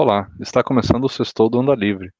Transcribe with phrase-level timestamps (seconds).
[0.00, 2.12] Olá, está começando o Sextou do Onda Livre.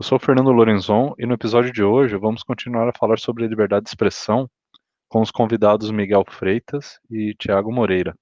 [0.00, 3.84] Eu sou Fernando Lorenzon e no episódio de hoje vamos continuar a falar sobre liberdade
[3.84, 4.50] de expressão
[5.08, 8.16] com os convidados Miguel Freitas e Tiago Moreira.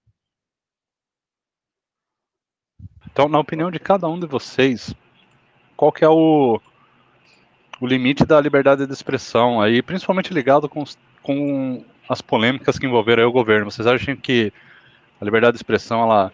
[3.11, 4.95] Então, na opinião de cada um de vocês,
[5.75, 6.61] qual que é o,
[7.81, 10.85] o limite da liberdade de expressão, aí, principalmente ligado com,
[11.23, 13.71] com as polêmicas que envolveram o governo?
[13.71, 14.53] Vocês acham que
[15.19, 16.31] a liberdade de expressão ela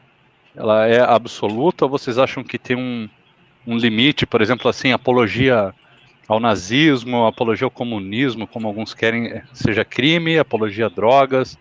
[0.55, 3.09] ela é absoluta ou vocês acham que tem um,
[3.67, 5.75] um limite, por exemplo, assim, apologia
[6.29, 11.59] ao nazismo, apologia ao comunismo, como alguns querem, seja crime, apologia a drogas,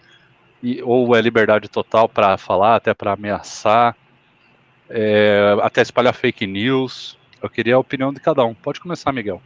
[0.61, 3.95] e, ou é liberdade total para falar, até para ameaçar,
[4.89, 7.17] é, até espalhar fake news.
[7.41, 8.53] Eu queria a opinião de cada um.
[8.53, 9.41] Pode começar, Miguel.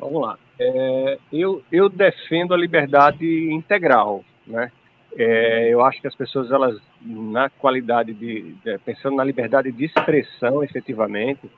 [0.00, 0.36] Vamos lá.
[0.58, 4.72] É, eu, eu defendo a liberdade integral, né?
[5.16, 10.62] É, eu acho que as pessoas, elas, na qualidade de, pensando na liberdade de expressão,
[10.62, 11.48] efetivamente,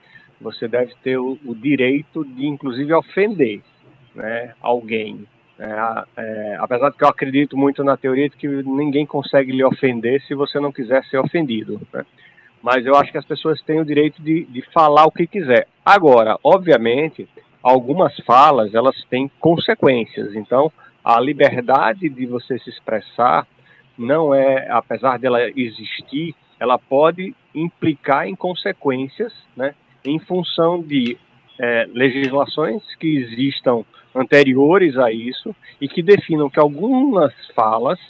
[0.41, 3.63] você deve ter o, o direito de, inclusive, ofender
[4.15, 5.27] né, alguém.
[5.59, 9.65] É, é, apesar de que eu acredito muito na teoria de que ninguém consegue lhe
[9.65, 11.81] ofender se você não quiser ser ofendido.
[11.93, 12.05] Né?
[12.63, 15.67] Mas eu acho que as pessoas têm o direito de, de falar o que quiser.
[15.85, 17.27] Agora, obviamente,
[17.63, 20.35] algumas falas elas têm consequências.
[20.35, 20.71] Então,
[21.07, 23.47] a liberdade de você se expressar
[23.97, 29.73] não é, apesar dela existir, ela pode implicar em consequências, né,
[30.05, 31.17] em função de
[31.61, 38.01] é, legislações que existam anteriores a isso e que definam que algumas falas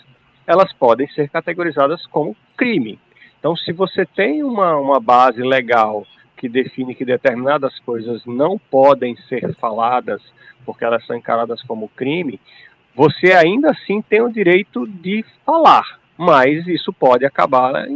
[0.46, 2.98] elas podem ser categorizadas como crime.
[3.38, 9.14] Então, se você tem uma, uma base legal que define que determinadas coisas não podem
[9.28, 10.22] ser faladas
[10.64, 12.40] porque elas são encaradas como crime,
[12.96, 17.86] você ainda assim tem o direito de falar, mas isso pode acabar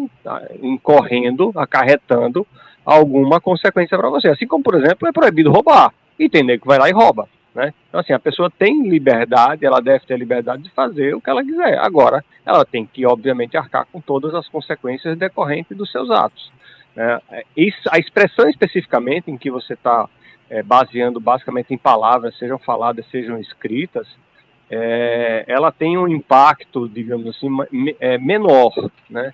[0.63, 2.47] incorrendo, acarretando
[2.85, 4.29] alguma consequência para você.
[4.29, 7.27] Assim como, por exemplo, é proibido roubar, e tem que vai lá e rouba.
[7.55, 7.73] Né?
[7.89, 11.43] Então, assim, a pessoa tem liberdade, ela deve ter liberdade de fazer o que ela
[11.43, 11.79] quiser.
[11.79, 16.53] Agora, ela tem que, obviamente, arcar com todas as consequências decorrentes dos seus atos.
[16.95, 17.21] Né?
[17.57, 20.09] Isso, a expressão especificamente em que você está
[20.51, 24.07] é, baseando basicamente em palavras, sejam faladas, sejam escritas,
[24.71, 27.49] é, ela tem um impacto, digamos assim,
[27.99, 28.73] é, menor,
[29.09, 29.33] né?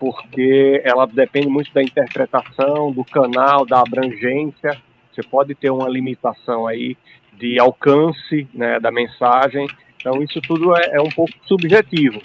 [0.00, 4.80] Porque ela depende muito da interpretação, do canal, da abrangência.
[5.12, 6.96] Você pode ter uma limitação aí
[7.34, 9.66] de alcance né, da mensagem.
[10.00, 12.20] Então isso tudo é, é um pouco subjetivo.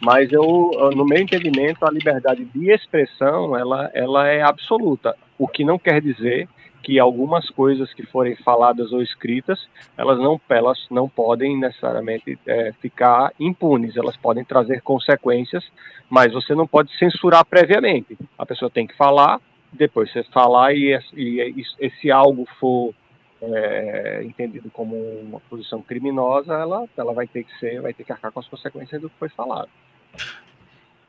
[0.00, 5.14] Mas eu, no meu entendimento, a liberdade de expressão ela, ela é absoluta.
[5.38, 6.48] O que não quer dizer
[6.86, 9.58] que algumas coisas que forem faladas ou escritas,
[9.98, 15.64] elas não, elas não podem necessariamente é, ficar impunes, elas podem trazer consequências,
[16.08, 18.16] mas você não pode censurar previamente.
[18.38, 19.40] A pessoa tem que falar,
[19.72, 22.94] depois você falar e, e, e se algo for
[23.42, 28.12] é, entendido como uma posição criminosa, ela, ela vai ter que ser, vai ter que
[28.12, 29.68] arcar com as consequências do que foi falado.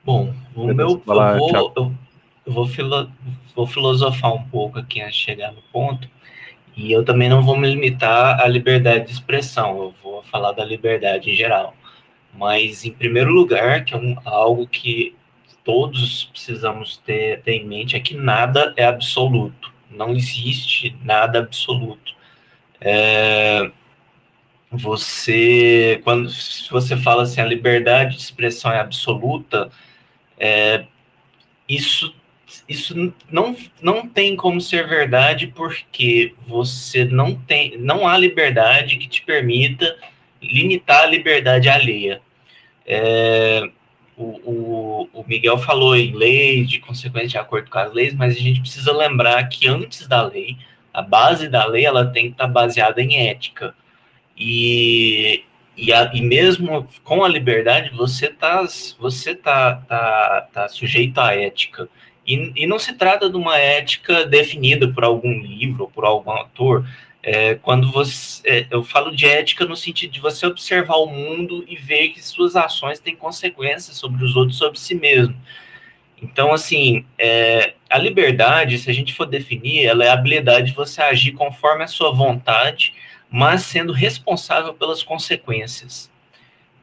[0.04, 1.94] Bom, o meu, eu vou, eu,
[2.48, 3.12] eu vou, filo,
[3.54, 6.10] vou filosofar um pouco aqui antes de chegar no ponto,
[6.76, 10.64] e eu também não vou me limitar à liberdade de expressão, eu vou falar da
[10.64, 11.76] liberdade em geral.
[12.34, 15.16] Mas, em primeiro lugar, que é um, algo que
[15.64, 19.74] todos precisamos ter, ter em mente, é que nada é absoluto.
[19.90, 22.16] Não existe nada absoluto.
[22.80, 23.72] É,
[24.72, 29.70] você, quando se você fala assim, a liberdade de expressão é absoluta,
[30.40, 30.86] é,
[31.68, 32.14] isso
[32.68, 39.08] isso não, não tem como ser verdade porque você não tem, não há liberdade que
[39.08, 39.98] te permita
[40.42, 42.22] limitar a liberdade alheia.
[42.86, 43.70] É,
[44.16, 48.36] o, o, o, Miguel falou em leis, de consequência de acordo com as leis, mas
[48.36, 50.58] a gente precisa lembrar que antes da lei,
[50.94, 53.76] a base da lei ela tem que estar baseada em ética.
[54.38, 55.44] E,
[55.76, 58.66] e, a, e mesmo com a liberdade, você está
[59.00, 61.90] você tá, tá, tá sujeito à ética.
[62.28, 66.32] E, e não se trata de uma ética definida por algum livro ou por algum
[66.32, 66.86] autor.
[67.24, 71.64] É, quando você, é, eu falo de ética no sentido de você observar o mundo
[71.68, 75.36] e ver que suas ações têm consequências sobre os outros, sobre si mesmo.
[76.22, 80.76] Então, assim, é, a liberdade, se a gente for definir, ela é a habilidade de
[80.76, 82.94] você agir conforme a sua vontade,
[83.30, 86.12] mas sendo responsável pelas consequências.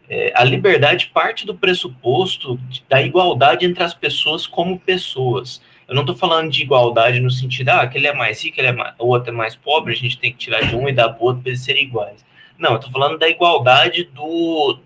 [0.09, 5.63] É, a liberdade parte do pressuposto da igualdade entre as pessoas como pessoas.
[5.89, 8.73] Eu não estou falando de igualdade no sentido, ah, aquele é mais rico, ele é
[8.73, 11.11] mais, o outro é mais pobre, a gente tem que tirar de um e dar
[11.11, 12.25] para outro para eles serem iguais.
[12.59, 14.79] Não, eu estou falando da igualdade do,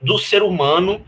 [0.00, 1.04] do ser humano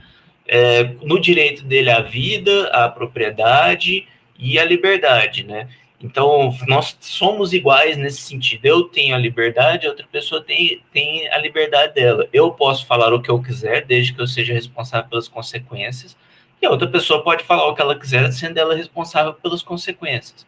[0.47, 4.07] é, no direito dele à vida, à propriedade
[4.39, 5.69] e à liberdade, né?
[6.03, 8.65] Então, nós somos iguais nesse sentido.
[8.65, 12.27] Eu tenho a liberdade, outra pessoa tem, tem a liberdade dela.
[12.33, 16.17] Eu posso falar o que eu quiser, desde que eu seja responsável pelas consequências,
[16.61, 20.47] e a outra pessoa pode falar o que ela quiser, sendo ela responsável pelas consequências.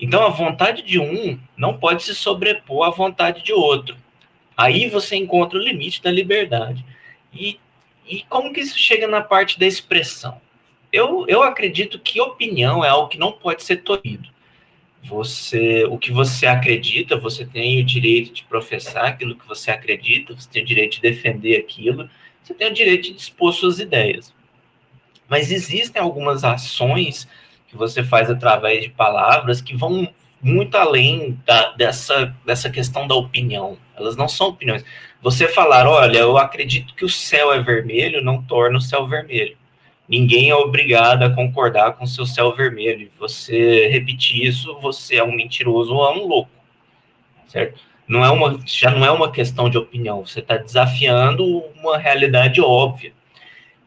[0.00, 3.96] Então, a vontade de um não pode se sobrepor à vontade de outro.
[4.56, 6.84] Aí você encontra o limite da liberdade.
[7.32, 7.58] E,
[8.06, 10.40] e como que isso chega na parte da expressão?
[10.92, 14.28] Eu, eu acredito que opinião é algo que não pode ser tolhido.
[15.04, 20.34] Você, o que você acredita, você tem o direito de professar aquilo que você acredita,
[20.34, 22.08] você tem o direito de defender aquilo,
[22.42, 24.34] você tem o direito de dispor suas ideias.
[25.28, 27.28] Mas existem algumas ações
[27.68, 30.08] que você faz através de palavras que vão
[30.40, 33.76] muito além da, dessa, dessa questão da opinião.
[33.96, 34.84] Elas não são opiniões.
[35.20, 39.57] Você falar, olha, eu acredito que o céu é vermelho, não torna o céu vermelho.
[40.08, 43.10] Ninguém é obrigado a concordar com seu céu vermelho.
[43.18, 46.50] Você repetir isso, você é um mentiroso ou é um louco,
[47.46, 47.78] certo?
[48.06, 50.26] Não é uma, já não é uma questão de opinião.
[50.26, 51.44] Você está desafiando
[51.74, 53.12] uma realidade óbvia.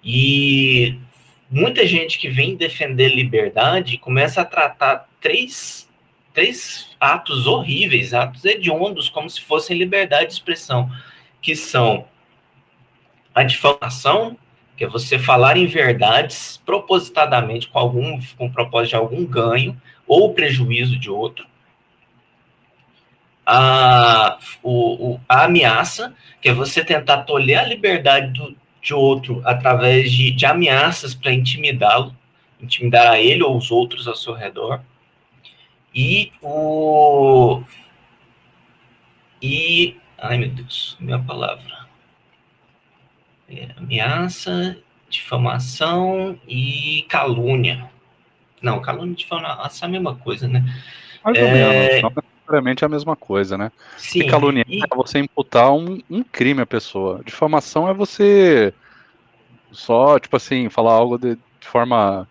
[0.03, 0.99] E
[1.49, 5.89] muita gente que vem defender liberdade começa a tratar três,
[6.35, 10.91] três atos horríveis, atos hediondos, como se fossem liberdade de expressão,
[11.41, 12.05] que são
[13.33, 14.37] a difamação,
[14.81, 20.33] que é você falar em verdades propositadamente com algum com propósito de algum ganho ou
[20.33, 21.45] prejuízo de outro.
[23.45, 29.39] A, o, o, a ameaça, que é você tentar tolher a liberdade do, de outro
[29.45, 32.17] através de, de ameaças para intimidá-lo,
[32.59, 34.81] intimidar a ele ou os outros ao seu redor.
[35.93, 37.61] E o.
[39.39, 39.95] E.
[40.17, 41.80] Ai, meu Deus, minha palavra
[43.77, 44.77] ameaça,
[45.09, 47.89] difamação e calúnia.
[48.61, 50.63] Não, calúnia e difamação é a mesma coisa, né?
[51.23, 51.53] Mais ou é...
[51.53, 53.71] menos, não necessariamente é a mesma coisa, né?
[53.97, 54.27] Sim.
[54.27, 54.79] calúnia e...
[54.81, 57.21] é você imputar um, um crime à pessoa.
[57.25, 58.73] Difamação é você
[59.71, 62.27] só, tipo assim, falar algo de, de forma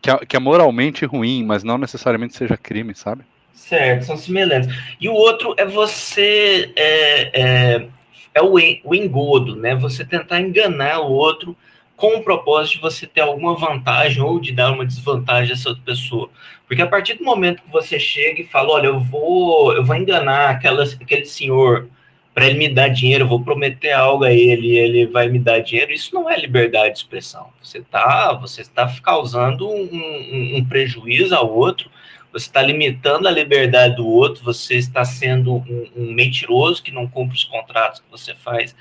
[0.00, 3.22] que é, que é, moralmente ruim, mas não necessariamente seja crime, sabe?
[3.52, 4.74] Certo, são semelhantes.
[5.00, 7.88] E o outro é você é, é,
[8.36, 8.54] é o,
[8.84, 9.74] o engodo, né?
[9.74, 11.56] Você tentar enganar o outro
[11.96, 15.70] com o propósito de você ter alguma vantagem ou de dar uma desvantagem a essa
[15.70, 16.28] outra pessoa.
[16.68, 19.96] Porque a partir do momento que você chega e fala, olha, eu vou, eu vou
[19.96, 21.88] enganar aquela, aquele senhor
[22.34, 25.60] para ele me dar dinheiro, eu vou prometer algo a ele, ele vai me dar
[25.60, 27.48] dinheiro, isso não é liberdade de expressão.
[27.62, 31.90] Você está você está causando um, um, um prejuízo ao outro
[32.38, 37.08] você está limitando a liberdade do outro, você está sendo um, um, mentiroso que não
[37.08, 38.76] cumpre os contratos que você faz.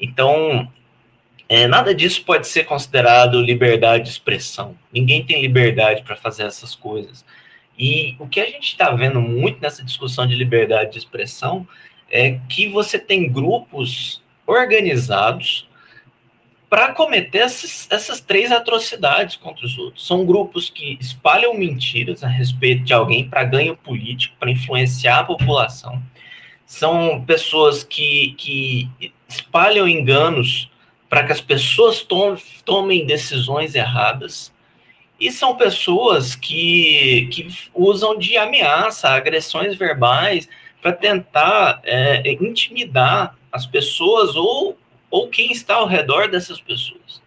[0.00, 0.66] Então,
[1.46, 4.74] é, nada disso pode ser considerado liberdade de expressão.
[4.90, 7.26] Ninguém tem liberdade para fazer essas coisas.
[7.78, 11.68] E o que a gente está vendo muito nessa discussão de liberdade de expressão
[12.10, 15.68] é que você tem grupos organizados
[16.68, 20.06] para cometer essas, essas três atrocidades contra os outros.
[20.06, 25.24] São grupos que espalham mentiras a respeito de alguém para ganho político, para influenciar a
[25.24, 26.02] população.
[26.66, 28.90] São pessoas que, que
[29.28, 30.70] espalham enganos
[31.08, 34.52] para que as pessoas tom, tomem decisões erradas.
[35.20, 40.48] E são pessoas que, que usam de ameaça, agressões verbais,
[40.82, 44.76] para tentar é, intimidar as pessoas ou
[45.14, 47.22] ou quem está ao redor dessas pessoas.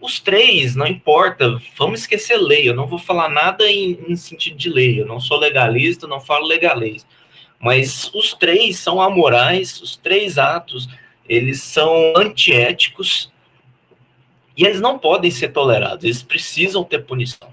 [0.00, 4.56] Os três, não importa, vamos esquecer lei, eu não vou falar nada em, em sentido
[4.56, 7.04] de lei, eu não sou legalista, não falo legalês,
[7.58, 10.88] mas os três são amorais, os três atos,
[11.28, 13.32] eles são antiéticos
[14.56, 17.50] e eles não podem ser tolerados, eles precisam ter punição.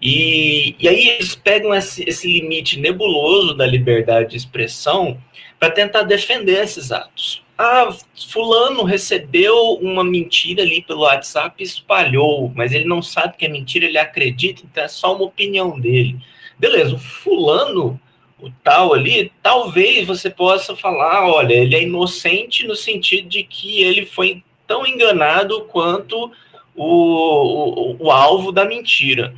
[0.00, 5.20] E, e aí eles pegam esse, esse limite nebuloso da liberdade de expressão
[5.60, 7.43] para tentar defender esses atos.
[7.56, 7.94] Ah,
[8.32, 13.48] fulano recebeu uma mentira ali pelo WhatsApp e espalhou, mas ele não sabe que é
[13.48, 16.18] mentira, ele acredita, então é só uma opinião dele.
[16.58, 18.00] Beleza, o fulano,
[18.40, 23.82] o tal ali, talvez você possa falar, olha, ele é inocente no sentido de que
[23.82, 26.32] ele foi tão enganado quanto
[26.74, 29.32] o, o, o alvo da mentira.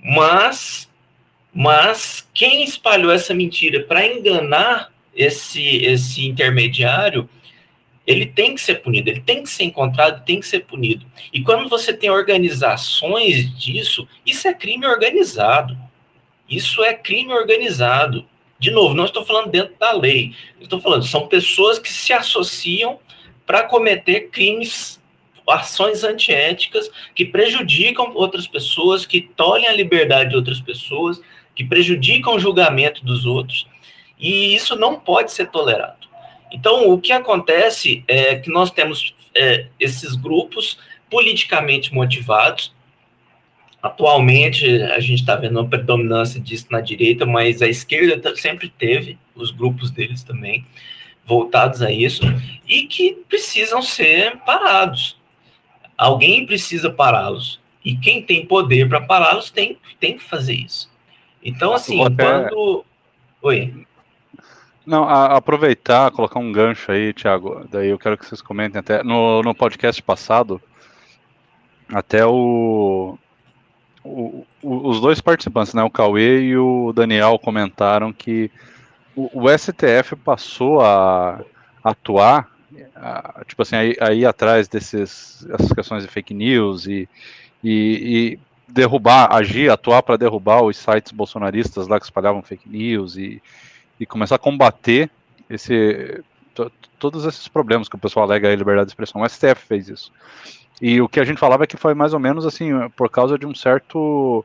[0.00, 0.88] Mas,
[1.52, 7.28] mas quem espalhou essa mentira para enganar esse, esse intermediário
[8.10, 11.06] ele tem que ser punido, ele tem que ser encontrado, tem que ser punido.
[11.32, 15.76] E quando você tem organizações disso, isso é crime organizado.
[16.48, 18.26] Isso é crime organizado.
[18.58, 20.34] De novo, não estou falando dentro da lei.
[20.60, 22.98] Estou falando, são pessoas que se associam
[23.46, 25.00] para cometer crimes,
[25.48, 31.20] ações antiéticas que prejudicam outras pessoas, que tolhem a liberdade de outras pessoas,
[31.54, 33.66] que prejudicam o julgamento dos outros,
[34.18, 35.99] e isso não pode ser tolerado.
[36.52, 40.78] Então, o que acontece é que nós temos é, esses grupos
[41.08, 42.74] politicamente motivados.
[43.82, 49.18] Atualmente, a gente está vendo uma predominância disso na direita, mas a esquerda sempre teve
[49.34, 50.64] os grupos deles também
[51.24, 52.22] voltados a isso
[52.66, 55.16] e que precisam ser parados.
[55.96, 57.60] Alguém precisa pará-los.
[57.84, 60.90] E quem tem poder para pará-los tem, tem que fazer isso.
[61.42, 62.24] Então, assim, até...
[62.24, 62.84] quando.
[63.42, 63.86] Oi.
[64.90, 67.64] Não, a, aproveitar, colocar um gancho aí, Thiago.
[67.70, 69.04] Daí eu quero que vocês comentem até.
[69.04, 70.60] No, no podcast passado,
[71.88, 73.16] até o,
[74.02, 78.50] o, o, os dois participantes, né, o Cauê e o Daniel, comentaram que
[79.14, 81.40] o, o STF passou a,
[81.84, 82.48] atuar,
[82.96, 87.08] a, tipo assim, aí, aí atrás desses essas questões de fake news e,
[87.62, 93.16] e, e derrubar, agir, atuar para derrubar os sites bolsonaristas lá que espalhavam fake news
[93.16, 93.40] e,
[94.00, 95.10] e começar a combater
[95.48, 96.24] esse,
[96.98, 99.20] todos esses problemas que o pessoal alega a liberdade de expressão.
[99.20, 100.10] O STF fez isso.
[100.80, 103.38] E o que a gente falava é que foi mais ou menos assim, por causa
[103.38, 104.42] de um certo.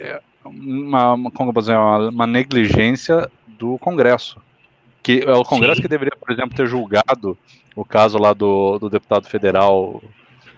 [0.00, 4.40] É, uma, como dizer, uma, uma negligência do Congresso.
[5.02, 5.82] Que é o Congresso Sim.
[5.82, 7.36] que deveria, por exemplo, ter julgado
[7.76, 10.02] o caso lá do, do deputado federal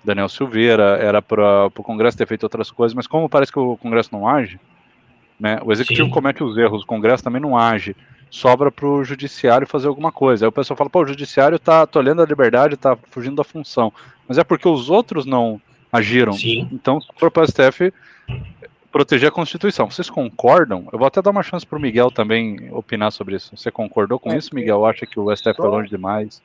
[0.05, 3.77] Daniel Silveira, era para o Congresso ter feito outras coisas, mas como parece que o
[3.79, 4.61] Congresso não age,
[5.39, 6.15] né, o Executivo Sim.
[6.15, 7.97] comete os erros, o Congresso também não age,
[8.31, 10.45] sobra para o Judiciário fazer alguma coisa.
[10.45, 13.93] Aí o pessoal fala, pô, o Judiciário está tolhendo a liberdade, está fugindo da função.
[14.27, 15.61] Mas é porque os outros não
[15.93, 16.33] agiram.
[16.33, 16.69] Sim.
[16.73, 17.93] Então, para o STF
[18.95, 19.91] proteger a Constituição.
[19.91, 20.89] Vocês concordam?
[20.93, 23.57] Eu vou até dar uma chance para o Miguel também opinar sobre isso.
[23.57, 24.87] Você concordou com é, isso, Miguel?
[24.87, 26.41] Acha que o STF foi longe demais?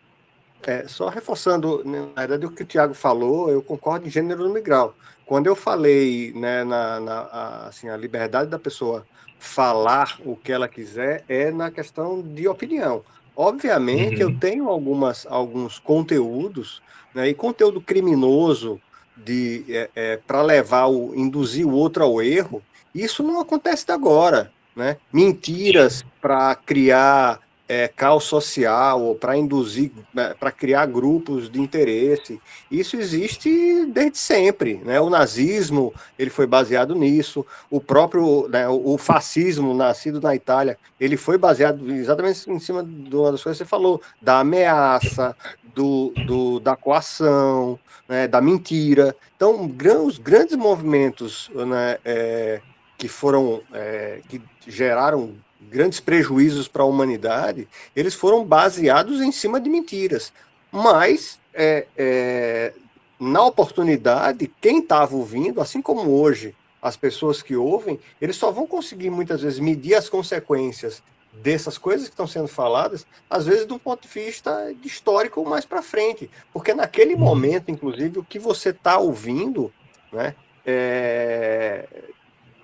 [0.64, 4.44] É, só reforçando, né, na verdade, o que o Tiago falou, eu concordo em gênero
[4.44, 4.94] no Miguel.
[5.26, 9.06] Quando eu falei né, na, na a, assim, a liberdade da pessoa
[9.38, 13.04] falar o que ela quiser, é na questão de opinião.
[13.36, 14.30] Obviamente, uhum.
[14.30, 16.82] eu tenho algumas, alguns conteúdos,
[17.14, 18.82] né, e conteúdo criminoso,
[19.26, 22.62] de é, é, para levar o induzir o outro ao erro,
[22.94, 24.98] isso não acontece agora, né?
[25.12, 27.40] Mentiras para criar
[27.70, 32.42] é, caos social para induzir, né, para criar grupos de interesse.
[32.72, 35.00] Isso existe desde sempre, né?
[35.00, 41.16] O nazismo ele foi baseado nisso, o próprio né, o fascismo nascido na Itália ele
[41.16, 45.36] foi baseado exatamente em cima de uma das coisas que você falou, da ameaça,
[45.76, 49.16] do, do da coação, né, da mentira.
[49.36, 49.72] Então,
[50.04, 52.62] os grandes movimentos né, é,
[52.98, 59.60] que foram é, que geraram grandes prejuízos para a humanidade, eles foram baseados em cima
[59.60, 60.32] de mentiras.
[60.72, 62.74] Mas, é, é,
[63.20, 68.66] na oportunidade, quem estava ouvindo, assim como hoje, as pessoas que ouvem, eles só vão
[68.66, 73.78] conseguir muitas vezes medir as consequências dessas coisas que estão sendo faladas, às vezes do
[73.78, 77.20] ponto de vista histórico mais para frente, porque naquele uhum.
[77.20, 79.72] momento, inclusive, o que você está ouvindo,
[80.12, 80.36] né,
[80.66, 81.88] é,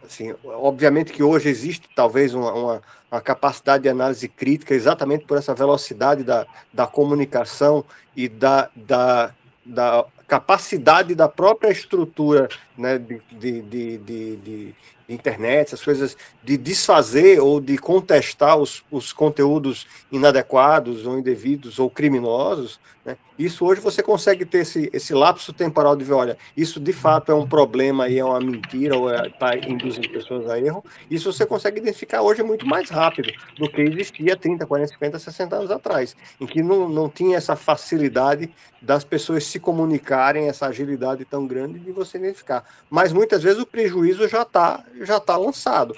[0.05, 2.81] assim, obviamente que hoje existe talvez uma, uma,
[3.11, 7.83] uma, capacidade de análise crítica exatamente por essa velocidade da, da comunicação
[8.15, 9.33] e da, da,
[9.65, 13.97] da capacidade da própria estrutura né, de, de, de,
[14.37, 14.75] de,
[15.07, 21.89] internet, essas coisas de desfazer ou de contestar os, os conteúdos inadequados ou indevidos ou
[21.89, 23.15] criminosos, né?
[23.37, 27.31] isso hoje você consegue ter esse, esse lapso temporal de ver, olha, isso de fato
[27.31, 31.31] é um problema e é uma mentira ou está é, induzindo pessoas a erro, isso
[31.31, 35.71] você consegue identificar hoje muito mais rápido do que existia 30, 40, 50, 60 anos
[35.71, 38.51] atrás, em que não, não tinha essa facilidade
[38.81, 42.64] das pessoas se comunicarem, essa agilidade tão grande de você identificar.
[42.89, 45.95] Mas muitas vezes o prejuízo já está já tá lançado.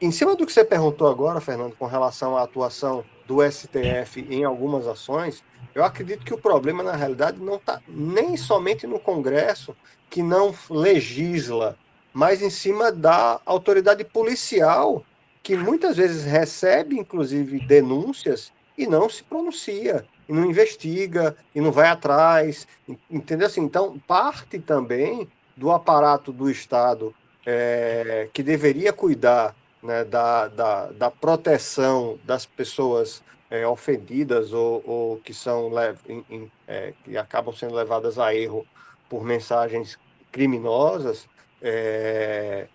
[0.00, 4.44] Em cima do que você perguntou agora, Fernando, com relação à atuação do STF em
[4.44, 5.42] algumas ações,
[5.74, 9.74] eu acredito que o problema, na realidade, não está nem somente no Congresso,
[10.10, 11.76] que não legisla,
[12.12, 15.04] mas em cima da autoridade policial,
[15.42, 21.72] que muitas vezes recebe, inclusive, denúncias e não se pronuncia, e não investiga, e não
[21.72, 22.66] vai atrás,
[23.10, 23.46] entendeu?
[23.46, 27.14] Assim, então, parte também do aparato do Estado
[27.46, 35.16] é, que deveria cuidar né, da, da, da, proteção das pessoas é, ofendidas ou, ou,
[35.18, 35.70] que são
[36.08, 38.66] em, em, é, que acabam sendo levadas a erro
[39.08, 39.98] por mensagens
[40.32, 41.28] criminosas
[41.60, 42.66] é,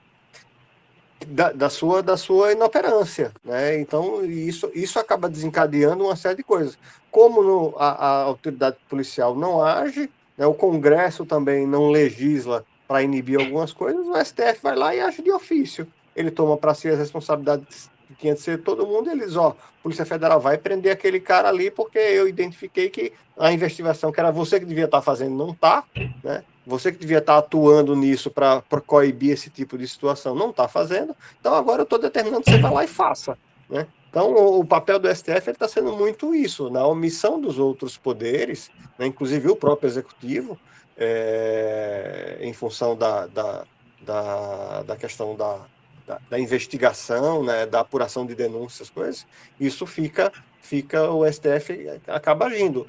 [1.28, 3.80] da, da, sua da sua inoperância, né?
[3.80, 6.78] Então isso isso acaba desencadeando uma série de coisas.
[7.12, 13.03] Como no, a, a, autoridade policial não age, né, o Congresso também não legisla para
[13.03, 15.86] inibir algumas coisas, o STF vai lá e age de ofício.
[16.15, 20.05] ele toma para si as responsabilidades que tinha de ser todo mundo, eles, ó, Polícia
[20.05, 24.60] Federal vai prender aquele cara ali porque eu identifiquei que a investigação que era você
[24.60, 25.84] que devia estar tá fazendo não está,
[26.24, 26.43] né?
[26.65, 30.67] Você que devia estar tá atuando nisso para coibir esse tipo de situação não está
[30.67, 33.38] fazendo, então agora eu estou determinando que você vá lá e faça,
[33.69, 33.88] né?
[34.10, 39.06] Então, o, papel do STF está sendo muito isso, na omissão dos outros poderes, né,
[39.06, 40.60] inclusive o próprio executivo,
[40.98, 43.66] é, em função da, da,
[44.01, 45.60] da, da questão da,
[46.08, 49.28] da, da, investigação, né, da apuração de denúncias, coisas,
[49.60, 52.88] isso fica, fica o STF acaba agindo.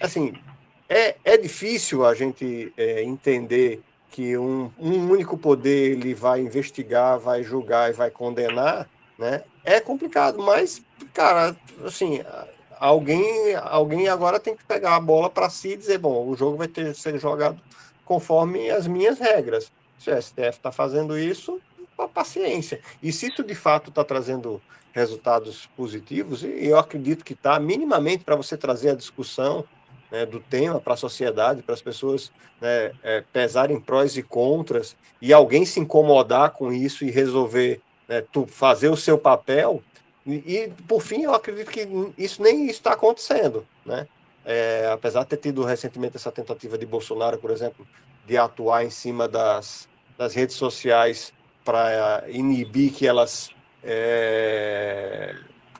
[0.00, 0.32] Assim,
[0.88, 7.18] é, é difícil a gente é, entender que um, um único poder ele vai investigar,
[7.18, 9.42] vai julgar e vai condenar, né?
[9.64, 12.22] É complicado, mas, cara, assim,
[12.78, 16.56] alguém, alguém agora tem que pegar a bola para si e dizer, bom, o jogo
[16.56, 17.60] vai ter ser jogado
[18.04, 19.72] conforme as minhas regras.
[19.98, 21.60] Se o STF está fazendo isso,
[22.12, 22.80] paciência.
[23.02, 24.60] E se isso de fato está trazendo
[24.92, 29.64] resultados positivos, e eu acredito que está, minimamente para você trazer a discussão
[30.10, 32.30] né, do tema para a sociedade, para as pessoas
[32.60, 38.22] né, é, pesarem prós e contras, e alguém se incomodar com isso e resolver né,
[38.32, 39.82] tu fazer o seu papel.
[40.26, 44.06] E, e, por fim, eu acredito que isso nem está acontecendo, né?
[44.44, 47.86] É, apesar de ter tido recentemente essa tentativa de Bolsonaro, por exemplo,
[48.26, 51.32] de atuar em cima das, das redes sociais
[51.64, 53.50] para inibir que elas
[53.82, 55.34] é,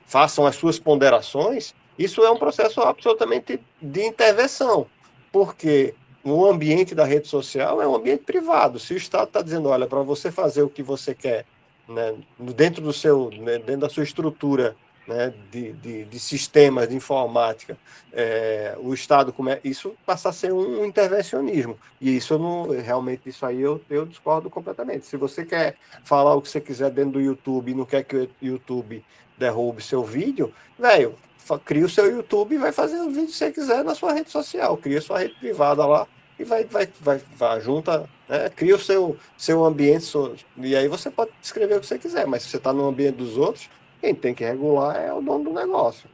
[0.05, 4.87] façam as suas ponderações, isso é um processo absolutamente de intervenção,
[5.31, 8.79] porque o ambiente da rede social é um ambiente privado.
[8.79, 11.45] Se o Estado está dizendo, olha, para você fazer o que você quer
[11.87, 14.75] né, dentro do seu, né, dentro da sua estrutura
[15.07, 17.77] né, de, de, de, sistemas de informática,
[18.11, 23.45] é, o Estado come, isso passa a ser um intervencionismo e isso não realmente isso
[23.45, 25.05] aí eu, eu discordo completamente.
[25.05, 28.15] Se você quer falar o que você quiser dentro do YouTube e não quer que
[28.15, 29.03] o YouTube
[29.37, 31.15] derrube seu vídeo, velho,
[31.63, 34.31] cria o seu YouTube e vai fazer o vídeo que você quiser na sua rede
[34.31, 38.49] social, cria sua rede privada lá e vai, vai, vai, vai junta, né?
[38.49, 40.11] cria o seu, seu ambiente,
[40.57, 43.15] e aí você pode escrever o que você quiser, mas se você está no ambiente
[43.15, 43.69] dos outros,
[44.01, 46.09] quem tem que regular é o dono do negócio.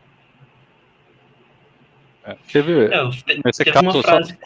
[2.24, 3.04] É, teve, é,
[3.44, 4.38] nesse teve caso, frase...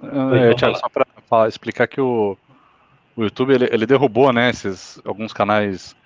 [0.00, 2.36] só, é, Thiago, só para explicar que o,
[3.16, 5.96] o YouTube ele, ele derrubou né, esses, alguns canais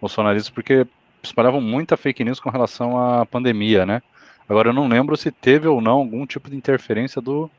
[0.00, 0.86] bolsonaristas porque
[1.20, 4.02] espalhavam muita fake news com relação à pandemia, né?
[4.48, 7.50] Agora eu não lembro se teve ou não algum tipo de interferência do,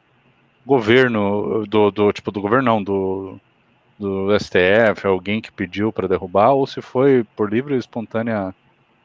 [0.66, 3.40] governo, do, do tipo do governo não, do,
[4.00, 8.54] do STF, alguém que pediu para derrubar, ou se foi por livre e espontânea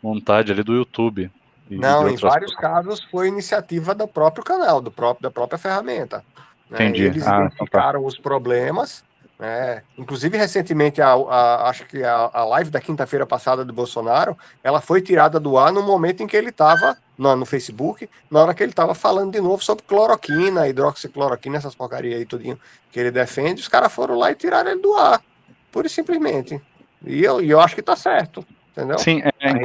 [0.03, 1.31] vontade ali do YouTube.
[1.69, 2.55] não, em vários coisas.
[2.55, 6.25] casos foi iniciativa do próprio canal, do próprio, da própria ferramenta.
[6.71, 6.79] Né?
[6.79, 7.05] Entendi.
[7.05, 8.07] Eles ah, identificaram então tá.
[8.07, 9.05] os problemas
[9.41, 14.37] é, inclusive, recentemente, a, a, acho que a, a live da quinta-feira passada do Bolsonaro,
[14.65, 18.41] ela foi tirada do ar no momento em que ele estava no, no, Facebook, na
[18.41, 22.59] hora que ele estava falando de novo sobre cloroquina, hidroxicloroquina, essas porcarias aí tudinho
[22.91, 25.23] que ele defende, os caras foram lá e tiraram ele do ar,
[25.71, 26.61] pura e simplesmente.
[27.07, 28.45] E eu, e eu acho que está certo.
[28.73, 28.99] Entendeu?
[28.99, 29.61] Sim, é, é, um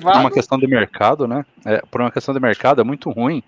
[0.00, 1.44] por uma questão de mercado, né?
[1.64, 3.42] É, por uma questão de mercado, é muito ruim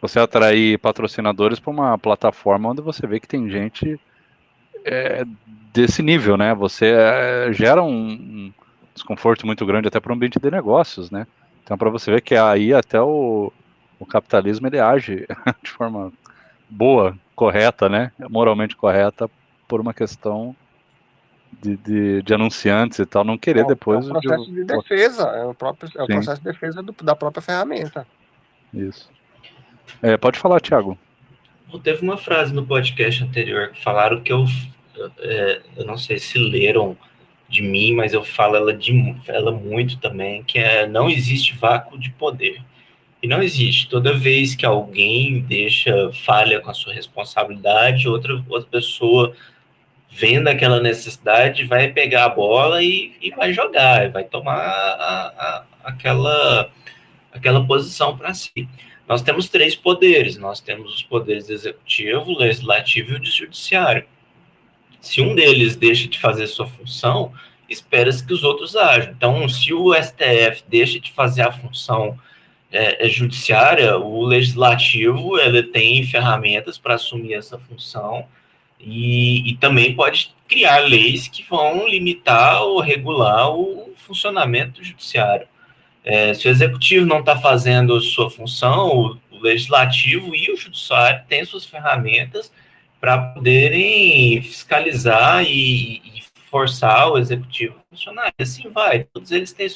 [0.00, 3.98] você atrair patrocinadores para uma plataforma onde você vê que tem gente
[4.88, 5.24] é,
[5.72, 6.54] desse nível, né?
[6.54, 8.52] Você é, gera um, um,
[8.94, 11.26] desconforto muito grande até para o ambiente de negócios, né?
[11.62, 13.52] Então, para você ver que aí até o,
[13.98, 15.26] o capitalismo ele age
[15.62, 16.12] de forma
[16.68, 18.12] boa, correta, né?
[18.28, 19.30] Moralmente correta,
[19.66, 20.56] por uma questão
[21.62, 24.06] de, de, de anunciantes e tal, não querer é, depois.
[24.06, 26.92] É um processo de, de defesa, é o, próprio, é o processo de defesa do,
[27.02, 28.06] da própria ferramenta.
[28.72, 29.10] Isso.
[30.02, 30.98] É, pode falar, Thiago.
[31.82, 34.44] Teve uma frase no podcast anterior que falaram que eu,
[35.18, 36.96] é, eu não sei se leram
[37.48, 41.98] de mim, mas eu falo ela, de, ela muito também, que é não existe vácuo
[41.98, 42.60] de poder.
[43.22, 43.88] E não existe.
[43.88, 49.34] Toda vez que alguém deixa falha com a sua responsabilidade, outra, outra pessoa
[50.10, 55.64] vendo aquela necessidade vai pegar a bola e, e vai jogar, vai tomar a, a,
[55.84, 56.70] aquela,
[57.32, 58.68] aquela posição para si.
[59.06, 64.04] Nós temos três poderes: nós temos os poderes executivo, legislativo e judiciário.
[65.08, 67.32] Se um deles deixa de fazer sua função,
[67.66, 69.10] espera-se que os outros ajam.
[69.16, 72.18] Então, se o STF deixa de fazer a função
[72.70, 78.26] é, é judiciária, o legislativo ele tem ferramentas para assumir essa função
[78.78, 85.48] e, e, também pode criar leis que vão limitar ou regular o funcionamento do judiciário.
[86.04, 91.24] É, se o executivo não está fazendo sua função, o, o, legislativo e o judiciário
[91.26, 92.52] têm suas ferramentas
[93.00, 98.32] para poderem fiscalizar e, e, forçar o executivo a funcionar.
[98.38, 99.04] Assim vai.
[99.04, 99.68] Todos eles têm,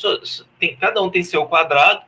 [0.59, 2.01] tem cada um tem seu quadrado,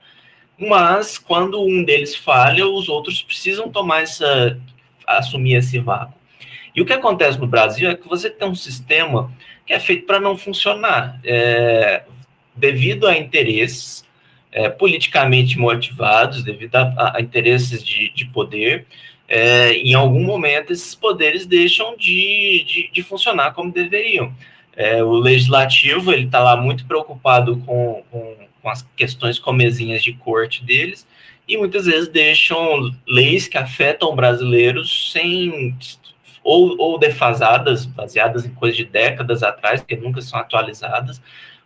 [0.58, 4.58] mas quando um deles falha, os outros precisam tomar essa,
[5.06, 6.14] assumir esse vácuo.
[6.74, 9.30] E o que acontece no Brasil é que você tem um sistema
[9.66, 12.04] que é feito para não funcionar, é,
[12.54, 14.04] devido a interesses
[14.50, 18.86] é, politicamente motivados, devido a, a interesses de, de poder.
[19.28, 24.32] É, em algum momento, esses poderes deixam de, de, de funcionar como deveriam.
[24.76, 30.12] É, o legislativo ele está lá muito preocupado com, com, com as questões comezinhas de
[30.12, 31.06] corte deles
[31.46, 35.76] e muitas vezes deixam leis que afetam brasileiros sem
[36.42, 41.20] ou, ou defasadas, baseadas em coisas de décadas atrás, que nunca são atualizadas,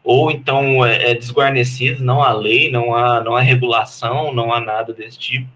[0.04, 4.60] ou então é, é desguarnecido, não há lei, não há, não há regulação, não há
[4.60, 5.48] nada desse tipo.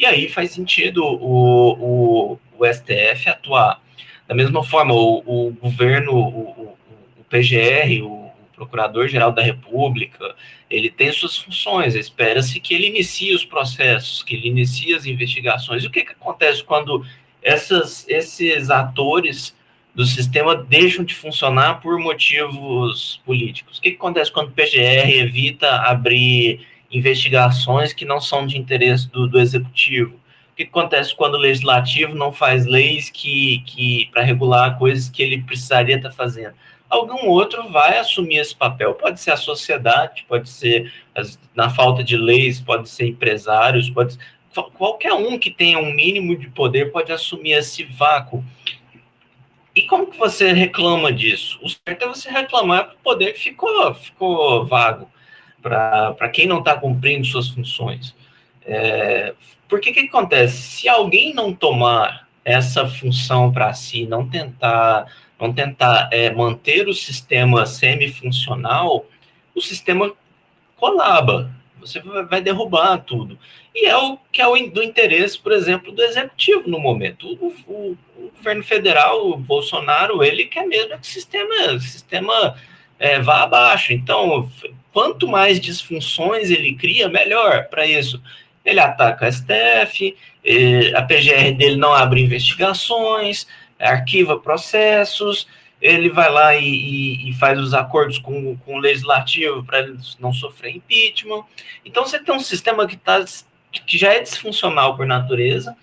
[0.00, 3.82] E aí faz sentido o, o, o STF atuar.
[4.26, 6.74] Da mesma forma, o, o governo, o,
[7.18, 10.34] o PGR, o Procurador-Geral da República,
[10.70, 15.84] ele tem suas funções, espera-se que ele inicie os processos, que ele inicie as investigações.
[15.84, 17.04] E o que, que acontece quando
[17.42, 19.54] essas, esses atores
[19.94, 23.76] do sistema deixam de funcionar por motivos políticos.
[23.76, 29.08] O que, que acontece quando o PGR evita abrir investigações que não são de interesse
[29.08, 30.16] do, do executivo?
[30.52, 35.22] O que, acontece quando o legislativo não faz leis que, que para regular coisas que
[35.22, 36.54] ele precisaria estar fazendo?
[36.88, 38.94] Algum outro vai assumir esse papel.
[38.94, 44.18] Pode ser a sociedade, pode ser as, na falta de leis, pode ser empresários, pode
[44.74, 48.44] qualquer um que tenha um mínimo de poder pode assumir esse vácuo.
[49.74, 51.60] E como que você reclama disso?
[51.62, 55.08] O certo é você reclamar do poder que ficou, ficou vago
[55.62, 58.14] para quem não está cumprindo suas funções.
[58.64, 59.34] É,
[59.68, 60.56] porque que acontece?
[60.56, 65.06] Se alguém não tomar essa função para si, não tentar,
[65.38, 69.06] não tentar é, manter o sistema semi-funcional,
[69.54, 70.12] o sistema
[70.76, 73.38] colaba você vai derrubar tudo.
[73.74, 77.26] E é o que é o do interesse, por exemplo, do executivo no momento.
[77.40, 82.56] O, o, o governo federal, o Bolsonaro, ele quer mesmo que o sistema, o sistema
[82.98, 83.92] é, vá abaixo.
[83.92, 84.48] Então,
[84.92, 88.22] quanto mais disfunções ele cria, melhor para isso.
[88.64, 90.16] Ele ataca a STF,
[90.94, 93.46] a PGR dele não abre investigações,
[93.78, 95.46] arquiva processos,
[95.80, 99.96] ele vai lá e, e, e, faz os acordos com, com o legislativo para ele
[100.18, 101.44] não sofrer impeachment.
[101.84, 103.24] Então você tem um sistema que, tá,
[103.86, 105.74] que já é disfuncional por natureza,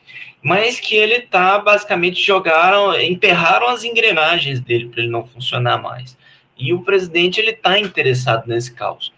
[0.41, 6.15] mas que ele está basicamente jogaram, emperraram as engrenagens dele para ele não funcionar mais.
[6.57, 9.13] E o presidente ele está interessado nesse caos.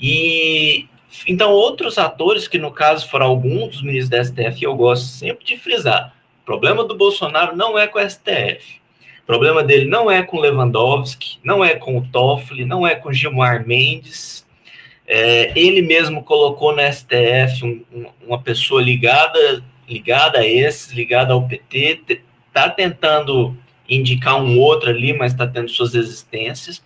[0.00, 0.86] E
[1.26, 5.44] então outros atores que no caso foram alguns dos ministros da STF, eu gosto sempre
[5.44, 6.14] de frisar.
[6.42, 8.82] O problema do Bolsonaro não é com o STF
[9.22, 13.12] o problema dele não é com Lewandowski, não é com o Toffoli, não é com
[13.12, 14.44] Gilmar Mendes.
[15.06, 21.32] É, ele mesmo colocou no STF um, um, uma pessoa ligada, ligada a esses, ligada
[21.32, 22.02] ao PT,
[22.48, 23.56] está tentando
[23.88, 26.82] indicar um outro ali, mas está tendo suas existências.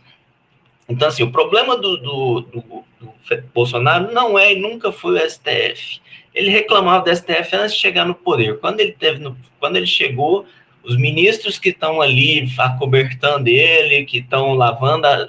[0.89, 3.15] Então, assim, o problema do, do, do, do,
[3.53, 6.01] Bolsonaro não é e nunca foi o STF.
[6.35, 8.59] Ele reclamava do STF antes de chegar no poder.
[8.59, 10.47] Quando ele, teve no, quando ele chegou,
[10.85, 15.29] os ministros que estão ali acobertando ele, que estão lavando a,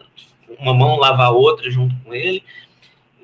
[0.60, 2.44] uma mão lava a outra junto com ele,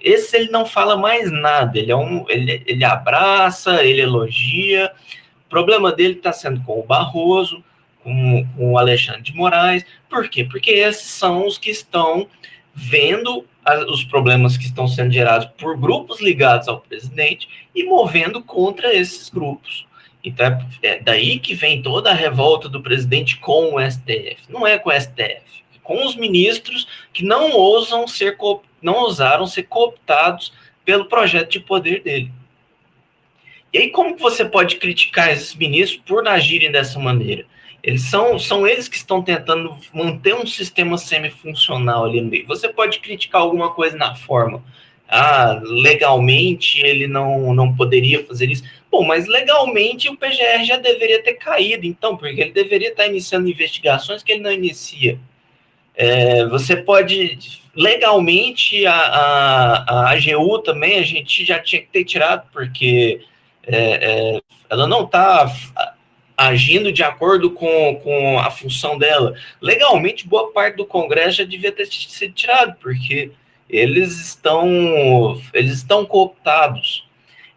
[0.01, 4.91] esse ele não fala mais nada, ele, é um, ele, ele abraça, ele elogia.
[5.45, 7.63] O problema dele está sendo com o Barroso,
[8.03, 9.85] com, com o Alexandre de Moraes.
[10.09, 10.43] Por quê?
[10.43, 12.27] Porque esses são os que estão
[12.73, 13.45] vendo
[13.87, 19.29] os problemas que estão sendo gerados por grupos ligados ao presidente e movendo contra esses
[19.29, 19.87] grupos.
[20.23, 20.45] Então
[20.81, 24.37] é, é daí que vem toda a revolta do presidente com o STF.
[24.49, 28.37] Não é com o STF, é com os ministros que não ousam ser
[28.81, 32.31] não ousaram ser cooptados pelo projeto de poder dele.
[33.71, 37.45] E aí como você pode criticar esses ministros por agirem dessa maneira?
[37.83, 42.47] Eles são, são eles que estão tentando manter um sistema semifuncional ali no meio.
[42.47, 44.63] Você pode criticar alguma coisa na forma,
[45.09, 48.63] ah, legalmente ele não, não poderia fazer isso.
[48.89, 53.49] Bom, mas legalmente o PGR já deveria ter caído, então, porque ele deveria estar iniciando
[53.49, 55.19] investigações que ele não inicia.
[55.95, 57.37] É, você pode,
[57.75, 63.21] legalmente, a, a, a AGU também a gente já tinha que ter tirado, porque
[63.67, 63.77] é,
[64.35, 65.51] é, ela não está
[66.37, 69.33] agindo de acordo com, com a função dela.
[69.61, 73.31] Legalmente, boa parte do Congresso já devia ter sido tirado, porque
[73.69, 77.07] eles estão, eles estão cooptados.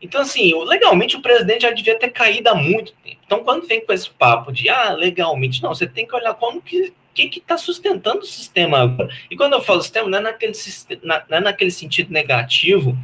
[0.00, 3.16] Então, assim, legalmente o presidente já devia ter caído há muito tempo.
[3.24, 6.62] Então, quando vem com esse papo de, ah, legalmente, não, você tem que olhar como
[6.62, 9.08] que que está sustentando o sistema agora?
[9.30, 10.52] E quando eu falo sistema, não é naquele,
[11.02, 12.94] não é naquele sentido negativo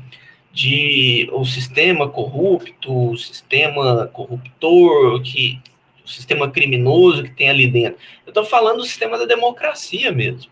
[0.52, 5.60] de o sistema corrupto, o sistema corruptor, que,
[6.04, 7.98] o sistema criminoso que tem ali dentro.
[8.26, 10.50] Eu estou falando do sistema da democracia mesmo.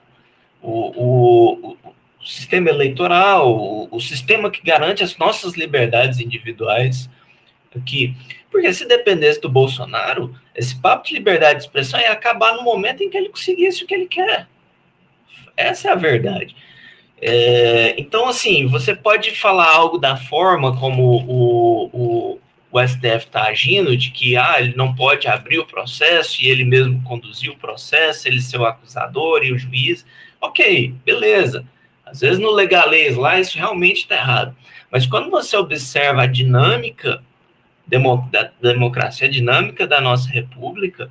[0.63, 1.77] O, o,
[2.21, 7.11] o sistema eleitoral, o, o, sistema que garante as nossas liberdades individuais
[7.77, 8.15] aqui.
[8.51, 13.03] Porque se dependesse do Bolsonaro, esse papo de liberdade de expressão ia acabar no momento
[13.03, 14.49] em que ele conseguisse o que ele quer.
[15.57, 16.55] Essa é a verdade.
[17.23, 22.41] É, então, assim, você pode falar algo da forma como o, o,
[22.73, 26.65] o STF está agindo, de que ah, ele não pode abrir o processo e ele
[26.65, 30.07] mesmo conduziu o processo, ele ser o acusador e o juiz.
[30.41, 31.65] Ok, beleza.
[32.07, 34.57] Às vezes no legalês lá isso realmente está errado.
[34.91, 37.23] Mas quando você observa a dinâmica
[37.87, 41.11] da democracia, dinâmica da nossa república,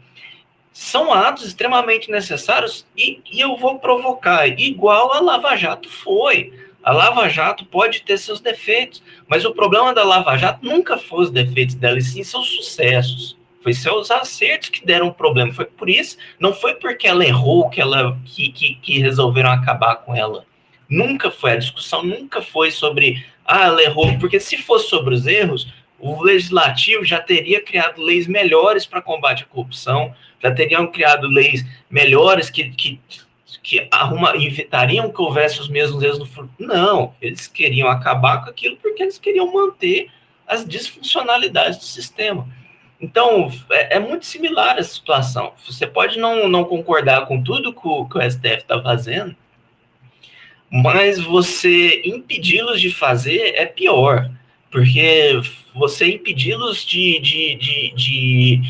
[0.80, 6.54] são atos extremamente necessários e, e eu vou provocar, igual a Lava Jato foi.
[6.82, 11.26] A Lava Jato pode ter seus defeitos, mas o problema da Lava Jato nunca foi
[11.26, 13.38] os defeitos dela, e sim seus sucessos.
[13.62, 15.54] Foi seus acertos que deram problema.
[15.54, 19.98] Foi por isso, não foi porque ela errou que, ela, que, que, que resolveram acabar
[19.98, 20.46] com ela.
[20.88, 21.52] Nunca foi.
[21.52, 25.68] A discussão nunca foi sobre, ah, ela errou, porque se fosse sobre os erros,
[26.00, 31.65] o legislativo já teria criado leis melhores para combate à corrupção, já teriam criado leis
[31.89, 32.99] melhores que, que,
[33.62, 36.49] que arruma, evitariam que houvesse os mesmos erros no futuro.
[36.60, 40.10] Não, eles queriam acabar com aquilo porque eles queriam manter
[40.47, 42.47] as disfuncionalidades do sistema.
[43.02, 45.54] Então, é, é muito similar a situação.
[45.65, 49.36] Você pode não, não concordar com tudo que o, que o STF está fazendo,
[50.69, 54.30] mas você impedi-los de fazer é pior,
[54.69, 55.41] porque
[55.73, 58.62] você impedi-los de, de, de, de,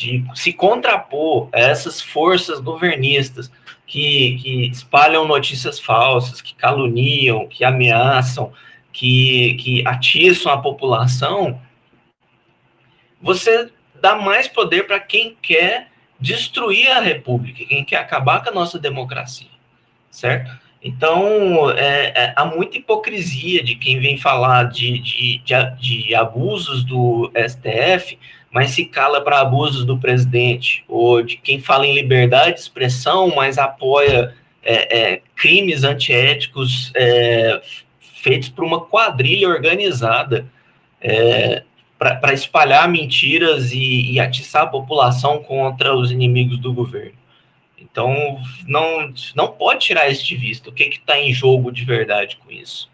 [0.00, 3.52] de se contrapor a essas forças governistas
[3.86, 8.50] que, que espalham notícias falsas, que caluniam, que ameaçam,
[8.90, 11.60] que, que atiçam a população,
[13.20, 18.54] você dá mais poder para quem quer destruir a república, quem quer acabar com a
[18.54, 19.50] nossa democracia,
[20.10, 20.50] certo?
[20.82, 26.82] Então, é, é, há muita hipocrisia de quem vem falar de, de, de, de abusos
[26.84, 28.18] do STF,
[28.50, 33.32] mas se cala para abusos do presidente, ou de quem fala em liberdade de expressão,
[33.34, 37.60] mas apoia é, é crimes antiéticos é,
[38.00, 40.46] feitos por uma quadrilha organizada
[41.00, 41.62] é,
[41.98, 47.20] para espalhar mentiras e, e atiçar a população contra os inimigos do governo.
[47.78, 50.70] Então, não, não pode tirar isso de vista.
[50.70, 52.90] O que está em jogo de verdade com isso?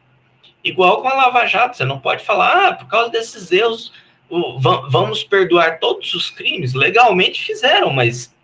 [0.64, 3.92] Igual com a Lava Jato, você não pode falar, ah, por causa desses erros,
[4.29, 6.75] o, vamos perdoar todos os crimes.
[6.75, 8.35] Legalmente fizeram, mas,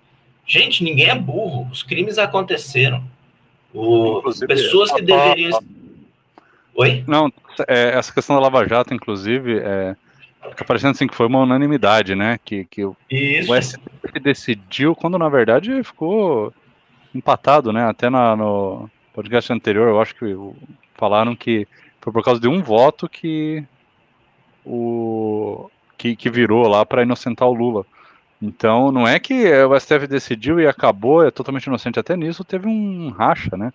[0.47, 1.69] gente, ninguém é burro.
[1.71, 3.03] Os crimes aconteceram.
[3.73, 5.61] O, pessoas que deveriam.
[6.75, 7.05] Oi?
[7.07, 7.33] Não,
[7.69, 9.97] é, essa questão da Lava Jato, inclusive, é,
[10.51, 12.39] Fica parecendo assim que foi uma unanimidade, né?
[12.45, 16.53] Que, que o, o STF decidiu, quando na verdade ficou
[17.15, 17.85] empatado, né?
[17.85, 20.37] Até na, no podcast anterior, eu acho que
[20.95, 21.67] falaram que
[22.01, 23.65] foi por causa de um voto que
[24.65, 27.85] o que, que virou lá para inocentar o Lula.
[28.41, 32.01] Então, não é que o STF decidiu e acabou, é totalmente inocente.
[32.01, 33.73] Até nisso teve um racha, né?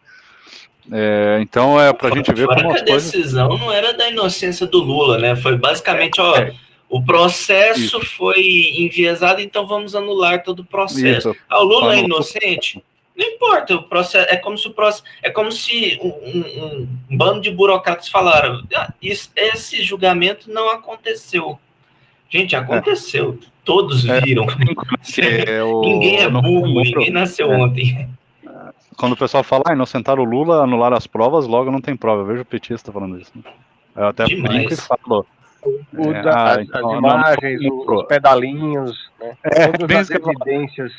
[0.91, 3.11] É, então é pra gente ver Fora como as a coisas...
[3.11, 5.35] decisão não era da inocência do Lula, né?
[5.35, 6.53] Foi basicamente, ó, é.
[6.89, 8.05] o processo Isso.
[8.17, 8.41] foi
[8.77, 11.29] enviesado, então vamos anular todo o processo.
[11.29, 11.35] Isso.
[11.49, 12.83] Ah, o Lula é inocente?
[13.17, 17.17] Não importa, o processo é como se o processo é como se um, um, um
[17.17, 21.59] bando de burocratas falaram, ah, isso, esse julgamento não aconteceu.
[22.29, 23.39] Gente, aconteceu.
[23.41, 23.45] É.
[23.65, 24.21] Todos é.
[24.21, 24.45] viram.
[25.19, 25.81] É, o...
[25.81, 27.57] ninguém é burro, ninguém nasceu é.
[27.57, 28.09] ontem
[28.97, 32.23] quando o pessoal fala, ah, inocentaram o Lula, anular as provas, logo não tem prova.
[32.23, 33.31] Eu vejo o petista falando isso.
[33.35, 33.43] Né?
[33.95, 34.55] Eu até Demais.
[34.55, 35.25] brinco e falo.
[35.93, 39.37] O é, da, ah, então, as imagens, não, não, os pedalinhos, né?
[39.43, 40.91] É, todas as evidências.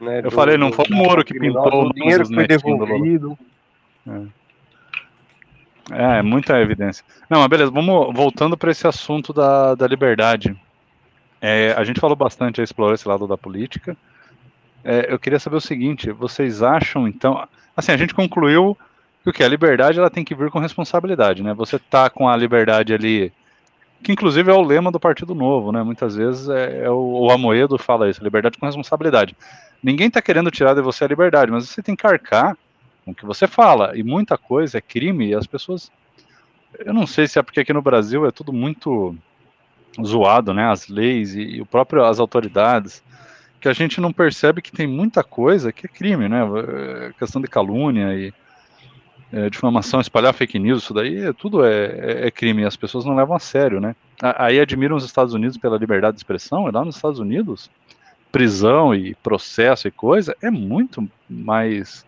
[0.00, 3.38] Né, eu do, falei, não foi o Moro que pintou o dinheiro que foi devolvido.
[5.90, 6.18] É.
[6.18, 6.22] é.
[6.22, 7.04] muita evidência.
[7.28, 10.56] Não, mas beleza, vamos voltando para esse assunto da, da liberdade.
[11.40, 13.96] É, a gente falou bastante, explorou esse lado da política.
[14.84, 17.46] É, eu queria saber o seguinte: vocês acham, então.
[17.76, 18.76] Assim, a gente concluiu
[19.22, 19.44] que o que?
[19.44, 21.54] A liberdade ela tem que vir com responsabilidade, né?
[21.54, 23.32] Você tá com a liberdade ali,
[24.02, 25.82] que inclusive é o lema do Partido Novo, né?
[25.82, 29.36] Muitas vezes é, é o, o Amoedo fala isso: liberdade com responsabilidade.
[29.82, 32.56] Ninguém tá querendo tirar de você a liberdade, mas você tem que arcar
[33.04, 33.96] com o que você fala.
[33.96, 35.90] E muita coisa é crime e as pessoas.
[36.78, 39.16] Eu não sei se é porque aqui no Brasil é tudo muito
[40.04, 40.70] zoado, né?
[40.70, 43.02] As leis e, e o próprio as autoridades.
[43.60, 46.42] que a gente não percebe que tem muita coisa que é crime, né?
[46.42, 48.32] É, questão de calúnia e
[49.32, 53.04] é, difamação, espalhar fake news, isso daí tudo é, é, é crime, e as pessoas
[53.04, 53.94] não levam a sério, né?
[54.20, 57.70] Aí admiram os Estados Unidos pela liberdade de expressão, e lá nos Estados Unidos,
[58.30, 62.06] prisão e processo e coisa é muito mais.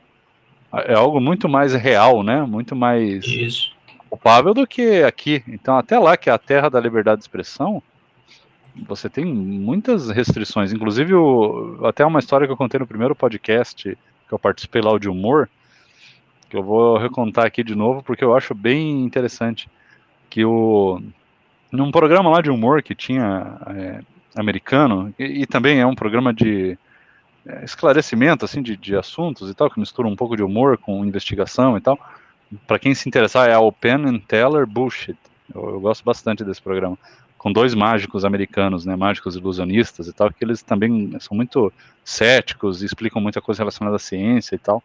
[0.73, 2.43] É algo muito mais real, né?
[2.43, 3.73] Muito mais Isso.
[4.09, 5.43] culpável do que aqui.
[5.49, 7.83] Então, até lá, que é a terra da liberdade de expressão,
[8.87, 10.73] você tem muitas restrições.
[10.73, 13.97] Inclusive, o, até uma história que eu contei no primeiro podcast
[14.31, 15.51] que eu participei lá, o de humor,
[16.49, 19.69] que eu vou recontar aqui de novo, porque eu acho bem interessante.
[20.29, 21.03] Que o.
[21.73, 24.01] Num programa lá de humor que tinha é,
[24.37, 26.79] americano, e, e, também é um programa de
[27.47, 31.05] é, esclarecimento assim de, de assuntos e tal, que mistura um pouco de humor com
[31.05, 31.99] investigação e tal.
[32.67, 35.19] Para quem se interessar, é o Penn and Teller Bullshit.
[35.55, 36.99] Eu, eu, gosto bastante desse programa.
[37.39, 41.73] Com dois mágicos americanos, né, mágicos ilusionistas e tal, que eles também são muito
[42.05, 44.83] céticos e explicam muita coisa relacionada à ciência e tal.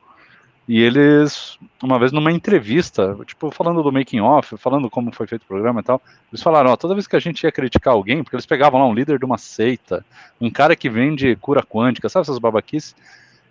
[0.68, 5.44] E eles, uma vez numa entrevista, tipo, falando do making off, falando como foi feito
[5.44, 6.02] o programa e tal,
[6.32, 8.88] eles falaram, ó, toda vez que a gente ia criticar alguém, porque eles pegavam lá
[8.88, 10.04] um líder de uma seita,
[10.42, 12.96] um cara que vende cura quântica, sabe essas babaquices?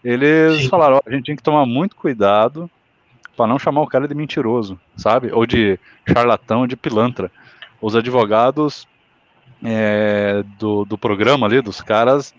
[0.03, 0.69] Eles Sim.
[0.69, 2.69] falaram, ó, a gente tem que tomar muito cuidado
[3.37, 5.33] para não chamar o cara de mentiroso, sabe?
[5.33, 7.31] Ou de charlatão, de pilantra.
[7.81, 8.89] Os advogados
[9.63, 12.35] é, do, do programa ali, dos caras,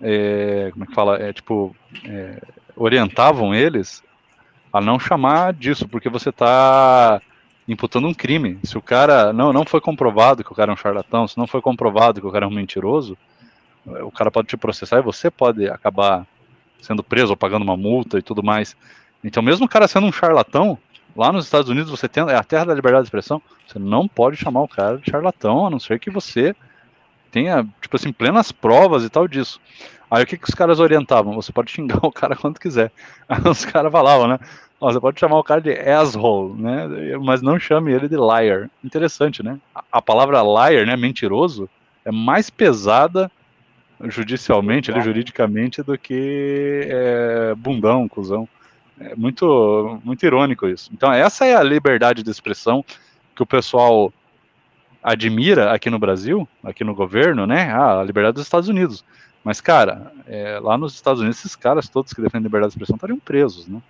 [0.00, 1.16] é, como é que fala?
[1.22, 2.42] É tipo, é,
[2.76, 4.02] orientavam eles
[4.74, 7.22] a não chamar disso, porque você está
[7.68, 8.58] imputando um crime.
[8.64, 11.46] Se o cara não, não foi comprovado que o cara é um charlatão, se não
[11.46, 13.16] foi comprovado que o cara é um mentiroso,
[13.86, 16.26] o cara pode te processar e você pode acabar
[16.82, 18.76] sendo preso ou pagando uma multa e tudo mais.
[19.22, 20.76] Então, mesmo o cara sendo um charlatão,
[21.16, 24.08] lá nos Estados Unidos você tem é a terra da liberdade de expressão, você não
[24.08, 26.52] pode chamar o cara de charlatão, a não ser que você
[27.30, 29.60] tenha, tipo assim, plenas provas e tal disso.
[30.14, 31.34] Aí o que, que os caras orientavam?
[31.34, 32.92] Você pode xingar o cara quando quiser.
[33.28, 34.38] Aí os caras falavam, né?
[34.80, 36.86] Você pode chamar o cara de asshole, né?
[37.22, 38.70] Mas não chame ele de liar.
[38.82, 39.58] Interessante, né?
[39.90, 40.96] A, palavra liar, né?
[40.96, 41.68] Mentiroso,
[42.04, 43.30] é mais pesada
[44.04, 48.48] judicialmente, ali, juridicamente, do que é, bundão, cuzão.
[49.00, 50.90] É muito, muito irônico isso.
[50.92, 52.84] Então, essa é a liberdade de expressão
[53.34, 54.12] que o pessoal
[55.02, 57.70] admira aqui no Brasil, aqui no governo, né?
[57.72, 59.04] Ah, a liberdade dos Estados Unidos.
[59.44, 62.96] Mas, cara, é, lá nos Estados Unidos, esses caras todos que defendem liberdade de expressão
[62.96, 63.80] estariam presos, né?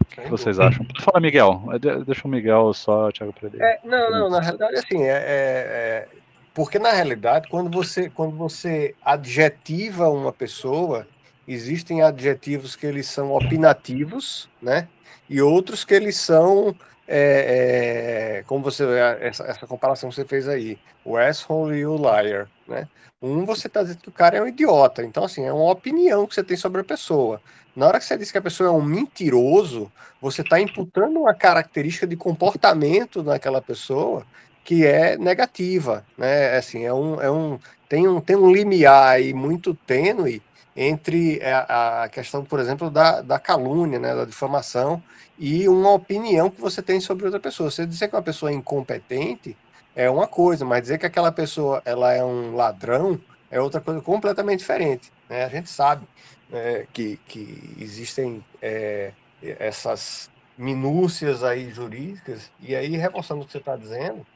[0.00, 0.84] O que vocês acham?
[1.00, 1.62] Fala, Miguel.
[1.72, 3.62] É, deixa o Miguel só, Thiago, para ele.
[3.62, 6.08] É, não, não, na realidade, assim, é, é, é,
[6.52, 11.06] porque na realidade, quando você, quando você adjetiva uma pessoa,
[11.46, 14.88] existem adjetivos que eles são opinativos, né?
[15.28, 16.74] E outros que eles são
[17.08, 18.84] é, é, como você
[19.20, 22.88] essa, essa, comparação que você fez aí, o asshole e o liar, né?
[23.22, 26.26] Um você está dizendo que o cara é um idiota, então assim é uma opinião
[26.26, 27.40] que você tem sobre a pessoa.
[27.74, 29.90] Na hora que você diz que a pessoa é um mentiroso,
[30.20, 34.26] você está imputando uma característica de comportamento naquela pessoa
[34.64, 36.56] que é negativa, né?
[36.56, 40.42] Assim é um, é um tem um tem um limiar aí muito tênue
[40.76, 45.02] entre a, a questão, por exemplo, da, da calúnia, né, da difamação
[45.38, 47.70] e uma opinião que você tem sobre outra pessoa.
[47.70, 49.56] Você dizer que uma pessoa é incompetente
[49.94, 53.18] é uma coisa, mas dizer que aquela pessoa ela é um ladrão
[53.50, 55.10] é outra coisa completamente diferente.
[55.28, 55.44] Né?
[55.44, 56.06] A gente sabe
[56.52, 59.12] é, que, que existem é,
[59.42, 64.26] essas minúcias aí jurídicas, e aí, reforçando o que você está dizendo,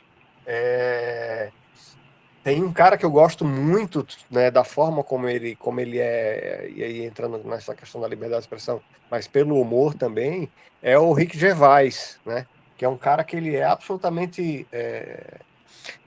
[0.46, 1.50] é,
[2.42, 6.70] tem um cara que eu gosto muito né, da forma como ele, como ele é,
[6.74, 10.50] e aí entrando nessa questão da liberdade de expressão, mas pelo humor também,
[10.82, 12.46] é o Rick Gervais, né?
[12.76, 15.38] Que é um cara que ele é absolutamente é,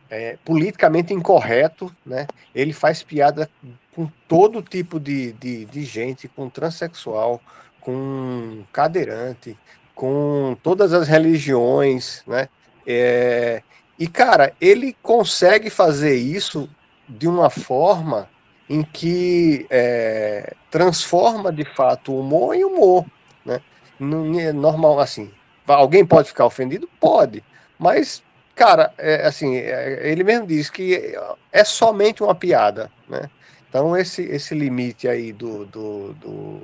[0.10, 2.26] é, politicamente incorreto, né?
[2.56, 3.48] Ele faz piada
[3.96, 7.39] com todo tipo de, de, de gente, com transexual,
[7.80, 9.56] com cadeirante,
[9.93, 12.50] com todas as religiões, né?
[12.88, 13.62] É,
[13.98, 16.69] e, cara, ele consegue fazer isso
[17.08, 18.29] de uma forma
[18.69, 23.06] em que é, transforma de fato o humor em humor.
[23.46, 23.62] Né?
[24.00, 25.31] Não é normal assim.
[25.67, 26.89] Alguém pode ficar ofendido?
[27.00, 27.44] Pode.
[27.77, 28.23] Mas,
[28.56, 31.15] cara, é, assim, é, ele mesmo diz que
[31.52, 32.91] é somente uma piada.
[33.08, 33.29] Né?
[33.69, 36.62] Então, esse, esse limite aí do, do, do,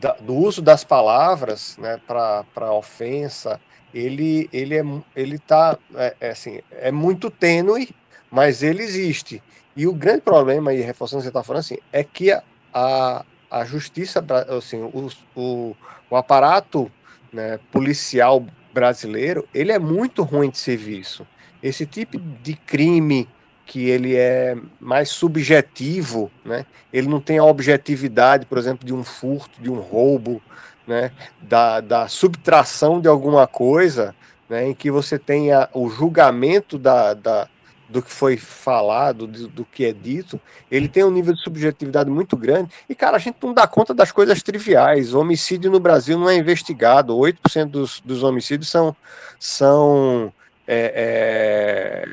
[0.00, 3.60] da, do uso das palavras né, para ofensa
[3.96, 4.84] ele ele é
[5.14, 7.88] ele tá é, é, assim é muito tênue
[8.30, 9.42] mas ele existe
[9.74, 12.42] e o grande problema aí reforçando o que você está falando assim é que a,
[12.74, 14.24] a, a justiça
[14.56, 15.76] assim o, o,
[16.10, 16.90] o aparato
[17.32, 18.44] né, policial
[18.74, 21.26] brasileiro ele é muito ruim de serviço
[21.62, 23.26] esse tipo de crime
[23.64, 26.64] que ele é mais subjetivo, né?
[26.92, 30.40] Ele não tem a objetividade, por exemplo, de um furto, de um roubo,
[30.86, 31.10] né?
[31.40, 34.14] Da, da subtração de alguma coisa,
[34.48, 34.68] né?
[34.68, 37.48] Em que você tenha o julgamento da, da
[37.88, 42.10] do que foi falado, do, do, que é dito, ele tem um nível de subjetividade
[42.10, 42.70] muito grande.
[42.88, 45.14] E, cara, a gente não dá conta das coisas triviais.
[45.14, 47.14] O homicídio no Brasil não é investigado.
[47.14, 48.94] 8% dos, dos homicídios são,
[49.38, 50.32] são
[50.66, 52.04] é,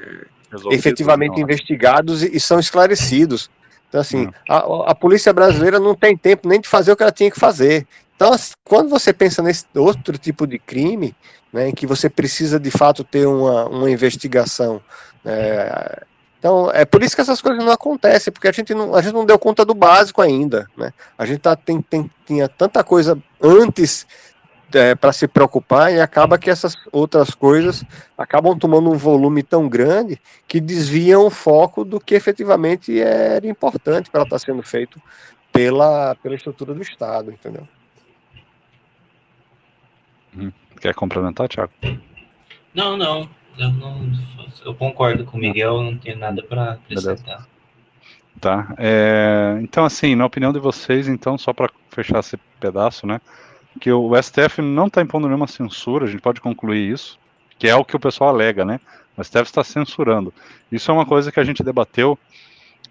[0.52, 1.44] é, efetivamente não.
[1.44, 3.50] investigados e, e, são esclarecidos.
[3.90, 4.32] Então, assim, hum.
[4.50, 7.40] a, a, polícia brasileira não tem tempo nem de fazer o que ela tinha que
[7.40, 7.88] fazer.
[8.16, 11.16] Então, assim, quando você pensa nesse outro tipo de crime,
[11.52, 14.82] né, em que você precisa de fato ter uma, uma investigação.
[15.26, 16.04] É,
[16.40, 19.14] então, é por isso que essas coisas não acontecem, porque a gente não, a gente
[19.14, 20.68] não deu conta do básico ainda.
[20.76, 20.92] Né?
[21.18, 24.06] A gente tá, tem, tem, tinha tanta coisa antes
[24.74, 27.84] é, para se preocupar e acaba que essas outras coisas
[28.18, 34.10] acabam tomando um volume tão grande que desviam o foco do que efetivamente era importante
[34.10, 35.02] para estar tá sendo feito
[35.52, 37.68] pela, pela estrutura do Estado, entendeu?
[40.38, 41.72] Hum, quer complementar, Tiago?
[42.74, 43.30] Não, não.
[43.58, 44.12] Eu, não,
[44.66, 47.48] eu concordo com o Miguel, não tenho nada para acrescentar.
[48.40, 48.74] Tá.
[48.78, 53.22] É, então, assim, na opinião de vocês, então, só para fechar esse pedaço, né?
[53.80, 57.20] que o STF não está impondo nenhuma censura, a gente pode concluir isso,
[57.58, 58.80] que é o que o pessoal alega, né?
[59.18, 60.34] O STF está censurando.
[60.72, 62.18] Isso é uma coisa que a gente debateu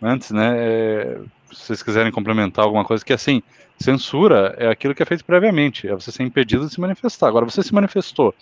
[0.02, 0.54] antes, né?
[0.56, 1.20] É,
[1.52, 3.42] se vocês quiserem complementar alguma coisa, que assim,
[3.78, 7.28] censura é aquilo que é feito previamente, é você ser impedido de se manifestar.
[7.28, 8.34] Agora, você se manifestou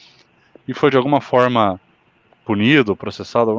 [0.66, 1.80] e foi de alguma forma
[2.44, 3.52] punido, processado,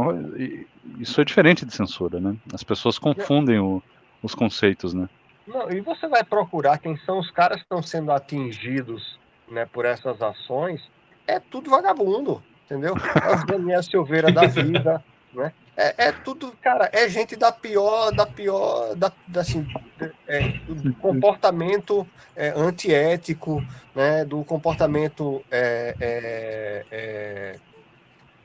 [1.00, 2.36] isso é diferente de censura, né?
[2.54, 3.82] As pessoas confundem o,
[4.22, 5.08] os conceitos, né?
[5.48, 9.86] Não, e você vai procurar quem são os caras que estão sendo atingidos né, por
[9.86, 10.82] essas ações,
[11.28, 12.96] é tudo vagabundo, entendeu?
[13.22, 15.52] É os Daniel Silveira da vida, né?
[15.76, 19.66] É, é, tudo, cara, é gente da pior, da pior, da, da assim,
[20.28, 22.06] é, do comportamento
[22.36, 23.64] é, antiético,
[23.96, 27.56] né, do comportamento é, é, é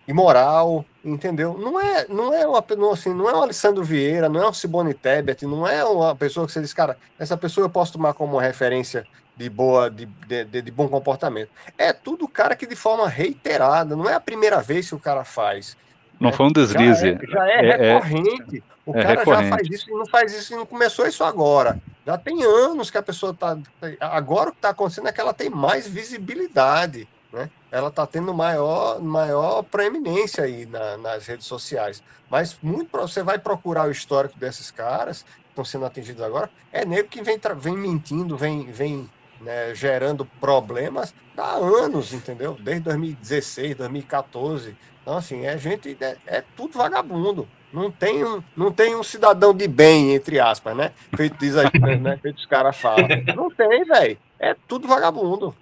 [0.06, 1.58] imoral, entendeu?
[1.58, 4.52] Não é, não é uma, não, assim, não é um Alessandro Vieira, não é um
[4.52, 8.14] Simone Tebet, não é uma pessoa que você diz, cara, essa pessoa eu posso tomar
[8.14, 9.04] como referência
[9.36, 11.50] de boa, de, de, de bom comportamento.
[11.76, 15.24] É tudo cara que de forma reiterada, não é a primeira vez que o cara
[15.24, 15.76] faz.
[16.18, 17.18] Não foi um deslize.
[17.28, 18.64] Já é, já é, é, é recorrente.
[18.84, 19.44] o é cara recorrente.
[19.44, 21.78] já faz isso e não faz isso e não começou isso agora.
[22.06, 23.58] Já tem anos que a pessoa está.
[24.00, 27.50] Agora o que está acontecendo é que ela tem mais visibilidade né?
[27.70, 32.02] Ela está tendo maior, maior proeminência aí na, nas redes sociais.
[32.30, 36.84] Mas muito você vai procurar o histórico desses caras que estão sendo atingidos agora, é
[36.84, 39.08] nego que vem, vem mentindo, vem, vem
[39.40, 42.56] né, gerando problemas há anos, entendeu?
[42.60, 44.76] Desde 2016, 2014.
[45.06, 47.46] Então, assim, é gente, é, é tudo vagabundo.
[47.72, 50.90] Não tem, um, não tem um cidadão de bem, entre aspas, né?
[51.16, 52.18] Feito, diz aí, né?
[52.20, 53.06] Feito os caras falam.
[53.36, 54.18] Não tem, velho.
[54.40, 55.54] É tudo vagabundo.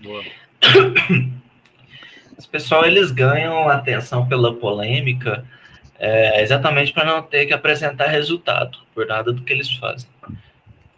[0.00, 0.22] Boa.
[2.38, 5.44] Os pessoal eles ganham atenção pela polêmica
[5.98, 10.08] é, exatamente para não ter que apresentar resultado por nada do que eles fazem.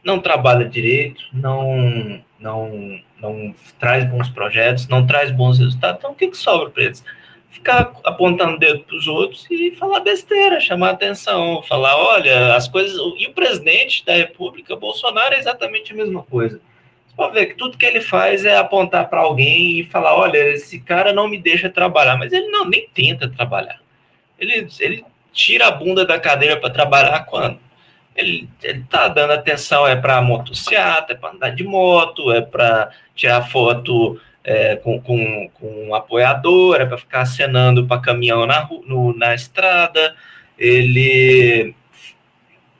[0.05, 5.99] Não trabalha direito, não, não, não traz bons projetos, não traz bons resultados.
[5.99, 7.05] Então, o que, que sobra para eles?
[7.51, 12.69] Ficar apontando o dedo para os outros e falar besteira, chamar atenção, falar: olha, as
[12.69, 12.97] coisas.
[13.19, 16.61] E o presidente da República, Bolsonaro, é exatamente a mesma coisa
[17.17, 20.79] pode ver que tudo que ele faz é apontar para alguém e falar: olha, esse
[20.81, 23.81] cara não me deixa trabalhar, mas ele não nem tenta trabalhar.
[24.39, 27.59] Ele, ele tira a bunda da cadeira para trabalhar quando?
[28.17, 32.91] Ele, ele tá dando atenção, é para motocicleta, é para andar de moto, é para
[33.15, 38.69] tirar foto é, com, com, com um apoiador, é para ficar acenando para caminhão na,
[38.87, 40.15] no, na estrada.
[40.59, 41.75] Ele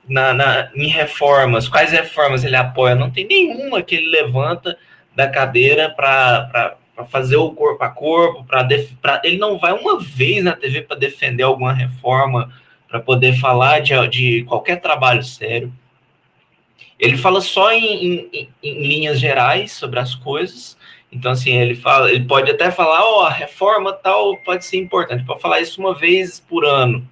[0.07, 2.95] na, na, em reformas, quais reformas ele apoia?
[2.95, 4.77] Não tem nenhuma que ele levanta
[5.13, 6.77] da cadeira para
[7.09, 11.43] fazer o corpo a corpo, para ele não vai uma vez na TV para defender
[11.43, 12.51] alguma reforma,
[12.87, 15.73] para poder falar de, de qualquer trabalho sério.
[16.99, 20.77] Ele fala só em, em, em, linhas gerais sobre as coisas.
[21.11, 24.77] Então, assim, ele fala, ele pode até falar, ó, oh, a reforma tal pode ser
[24.77, 27.07] importante, pode falar isso uma vez por ano.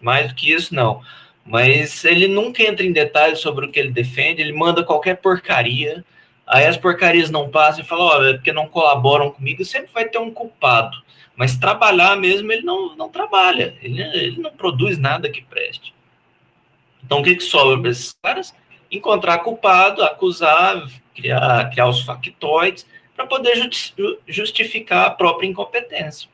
[0.00, 1.00] Mais do que isso, não
[1.44, 6.04] mas ele nunca entra em detalhes sobre o que ele defende, ele manda qualquer porcaria,
[6.46, 10.08] aí as porcarias não passam e falam, olha, é porque não colaboram comigo, sempre vai
[10.08, 10.96] ter um culpado.
[11.36, 15.94] Mas trabalhar mesmo, ele não, não trabalha, ele, ele não produz nada que preste.
[17.04, 18.54] Então, o que, que sobra para esses caras?
[18.90, 23.70] Encontrar culpado, acusar, criar, criar os factoides, para poder
[24.26, 26.28] justificar a própria incompetência.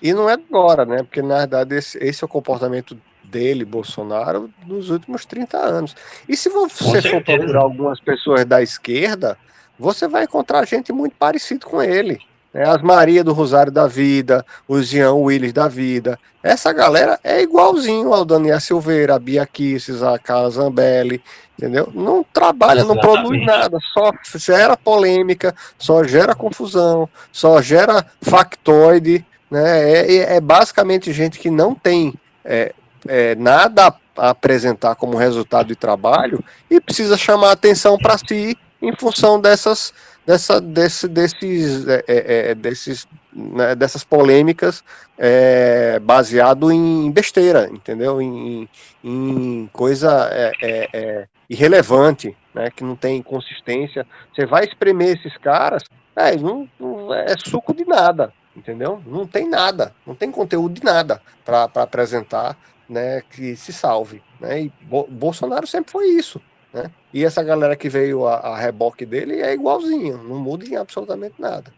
[0.00, 1.02] E não é agora, né?
[1.02, 5.96] Porque na verdade esse, esse é o comportamento dele, Bolsonaro, nos últimos 30 anos.
[6.28, 9.38] E se você for procurar algumas pessoas da esquerda,
[9.78, 12.20] você vai encontrar gente muito parecida com ele.
[12.56, 12.66] Né?
[12.66, 16.18] As Maria do Rosário da Vida, os Jean Willis da Vida.
[16.42, 21.22] Essa galera é igualzinho ao Daniel Silveira, a Bia Kisses, a Carla Zambelli,
[21.58, 21.90] entendeu?
[21.94, 23.04] Não trabalha, Exatamente.
[23.04, 29.92] não produz nada, só gera polêmica, só gera confusão, só gera factoide, né?
[29.92, 32.72] É, é basicamente gente que não tem é,
[33.06, 38.94] é, nada a apresentar como resultado de trabalho e precisa chamar atenção para si em
[38.96, 39.92] função dessas,
[40.26, 44.82] dessa, desse, desses, é, é, é, desses, né, dessas polêmicas
[45.16, 48.20] é, baseado em besteira, entendeu?
[48.20, 48.68] Em,
[49.04, 54.04] em coisa é, é, irrelevante, né, que não tem consistência.
[54.34, 55.84] Você vai espremer esses caras,
[56.16, 59.00] é, não, não é suco de nada, entendeu?
[59.06, 62.56] Não tem nada, não tem conteúdo de nada para apresentar
[62.88, 64.22] né, que se salve.
[64.40, 64.62] Né?
[64.62, 66.40] E Bo Bolsonaro sempre foi isso.
[66.72, 66.90] Né?
[67.16, 71.40] E essa galera que veio a, a reboque dele é igualzinho, não muda em absolutamente
[71.40, 71.72] nada.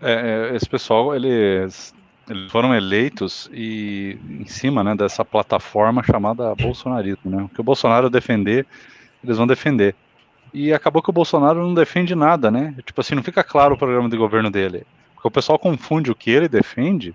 [0.00, 1.92] É, é esse pessoal, eles,
[2.30, 7.28] eles foram eleitos e em cima né, dessa plataforma chamada bolsonarismo.
[7.28, 7.42] Né?
[7.42, 8.64] O que o Bolsonaro defender,
[9.24, 9.96] eles vão defender.
[10.54, 12.72] E acabou que o Bolsonaro não defende nada, né?
[12.86, 14.86] Tipo assim, não fica claro o programa de governo dele.
[15.12, 17.12] Porque o pessoal confunde o que ele defende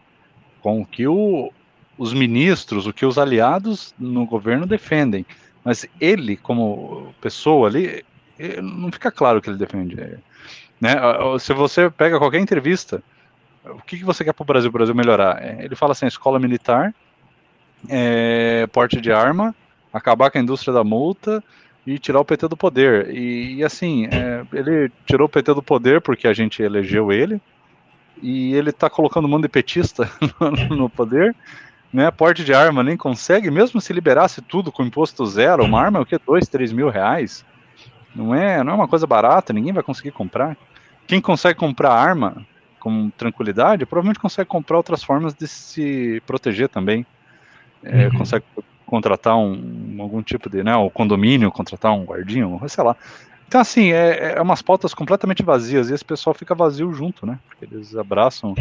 [0.62, 1.50] com o que o,
[1.98, 5.26] os ministros, o que os aliados no governo defendem.
[5.64, 8.04] Mas ele, como pessoa ali,
[8.62, 9.96] não fica claro o que ele defende.
[10.82, 10.96] Né?
[11.40, 13.02] Se você pega qualquer entrevista,
[13.66, 15.42] o que, você quer para o Brasil, Brasil melhorar?
[15.42, 16.94] É, ele fala assim, escola militar,
[17.88, 19.56] é, porte de arma,
[19.94, 21.42] acabar com a indústria da multa
[21.86, 23.10] e tirar o PT do poder.
[23.10, 27.42] E, e assim, é, ele tirou o PT do poder porque a gente elegeu ele,
[28.22, 30.10] e ele tá colocando um monte de petista
[30.70, 31.36] no poder,
[31.94, 32.10] né?
[32.10, 36.02] Porte de arma nem consegue, mesmo se liberasse tudo com imposto zero, uma arma é
[36.02, 36.18] o que?
[36.18, 37.46] Dois, três mil reais?
[38.16, 40.58] Não é, não é uma coisa barata, ninguém vai conseguir comprar.
[41.06, 42.46] Quem consegue comprar arma
[42.80, 47.06] com tranquilidade, provavelmente consegue comprar outras formas de se proteger também.
[47.84, 48.18] É, uhum.
[48.18, 48.46] Consegue
[48.86, 52.96] contratar um, algum tipo de, né, o condomínio, contratar um guardinho, sei lá.
[53.48, 57.38] Então, assim, é, é umas pautas completamente vazias e esse pessoal fica vazio junto, né?
[57.48, 58.56] Porque eles abraçam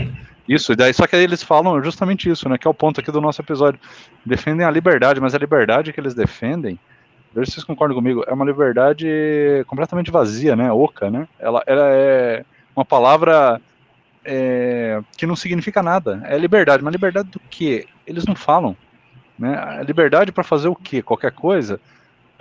[0.47, 2.59] isso, e daí só que eles falam justamente isso, né?
[2.59, 3.81] Que é o ponto aqui do nosso episódio.
[4.25, 6.79] Defendem a liberdade, mas a liberdade que eles defendem,
[7.35, 9.07] veja se vocês concordam comigo, é uma liberdade
[9.67, 10.71] completamente vazia, né?
[10.71, 11.27] Oca, né?
[11.39, 12.45] Ela, ela é
[12.77, 13.61] uma palavra
[14.25, 16.23] é, que não significa nada.
[16.25, 17.87] É liberdade, mas liberdade do quê?
[18.07, 18.77] Eles não falam.
[19.39, 19.57] Né?
[19.57, 21.03] A liberdade para fazer o quê?
[21.03, 21.81] Qualquer coisa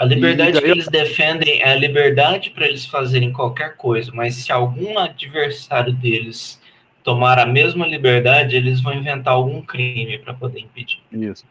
[0.01, 0.63] a liberdade daí...
[0.63, 5.93] que eles defendem é a liberdade para eles fazerem qualquer coisa, mas se algum adversário
[5.93, 6.59] deles
[7.03, 10.99] tomar a mesma liberdade, eles vão inventar algum crime para poder impedir.
[11.11, 11.45] Isso.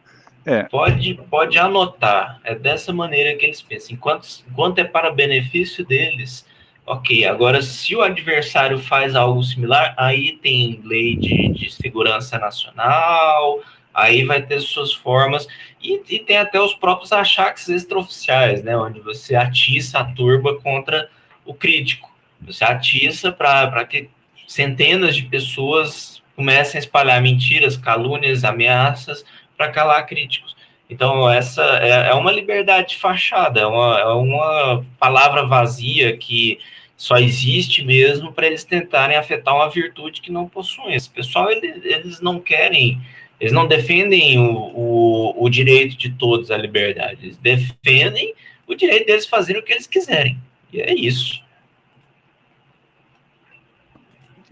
[0.45, 0.63] É.
[0.63, 2.41] Pode, pode anotar.
[2.43, 3.93] É dessa maneira que eles pensam.
[3.95, 6.45] Enquanto, enquanto é para benefício deles,
[6.85, 7.23] ok.
[7.25, 13.61] Agora, se o adversário faz algo similar, aí tem lei de, de segurança nacional,
[13.93, 15.47] aí vai ter suas formas,
[15.81, 21.09] e, e, tem até os próprios achaques extraoficiais, né, onde você atiça a turba contra
[21.45, 22.11] o crítico.
[22.41, 24.09] Você atiça para que
[24.47, 29.23] centenas de pessoas comecem a espalhar mentiras, calúnias, ameaças
[29.57, 30.55] para calar críticos.
[30.89, 36.59] Então, essa é, é uma liberdade fachada, é uma, é uma palavra vazia que
[36.97, 40.93] só existe mesmo para eles tentarem afetar uma virtude que não possuem.
[40.93, 43.01] Esse pessoal, eles, eles não querem
[43.41, 48.35] eles não defendem o, o, o, direito de todos à liberdade, eles defendem
[48.67, 50.37] o direito deles fazerem o que eles quiserem.
[50.71, 51.41] E é isso.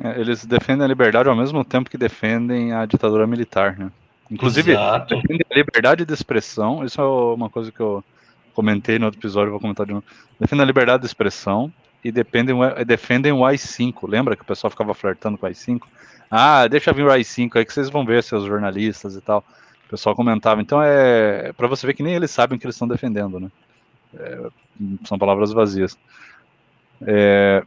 [0.03, 3.91] É, eles defendem a liberdade ao mesmo tempo que defendem a ditadura militar, né?
[4.31, 5.15] Inclusive, Exato.
[5.15, 8.03] defendem a liberdade de expressão, isso é uma coisa que eu
[8.55, 10.05] comentei no outro episódio, vou comentar de novo.
[10.39, 11.71] Defendem a liberdade de expressão
[12.03, 14.07] e defendem, defendem o AI-5.
[14.07, 15.81] Lembra que o pessoal ficava flertando com o AI-5?
[16.29, 19.43] Ah, deixa vir o AI-5 aí que vocês vão ver, seus jornalistas e tal.
[19.85, 20.61] O pessoal comentava.
[20.61, 23.49] Então é para você ver que nem eles sabem o que eles estão defendendo, né?
[24.13, 24.49] É,
[25.05, 25.97] são palavras vazias.
[27.01, 27.63] É,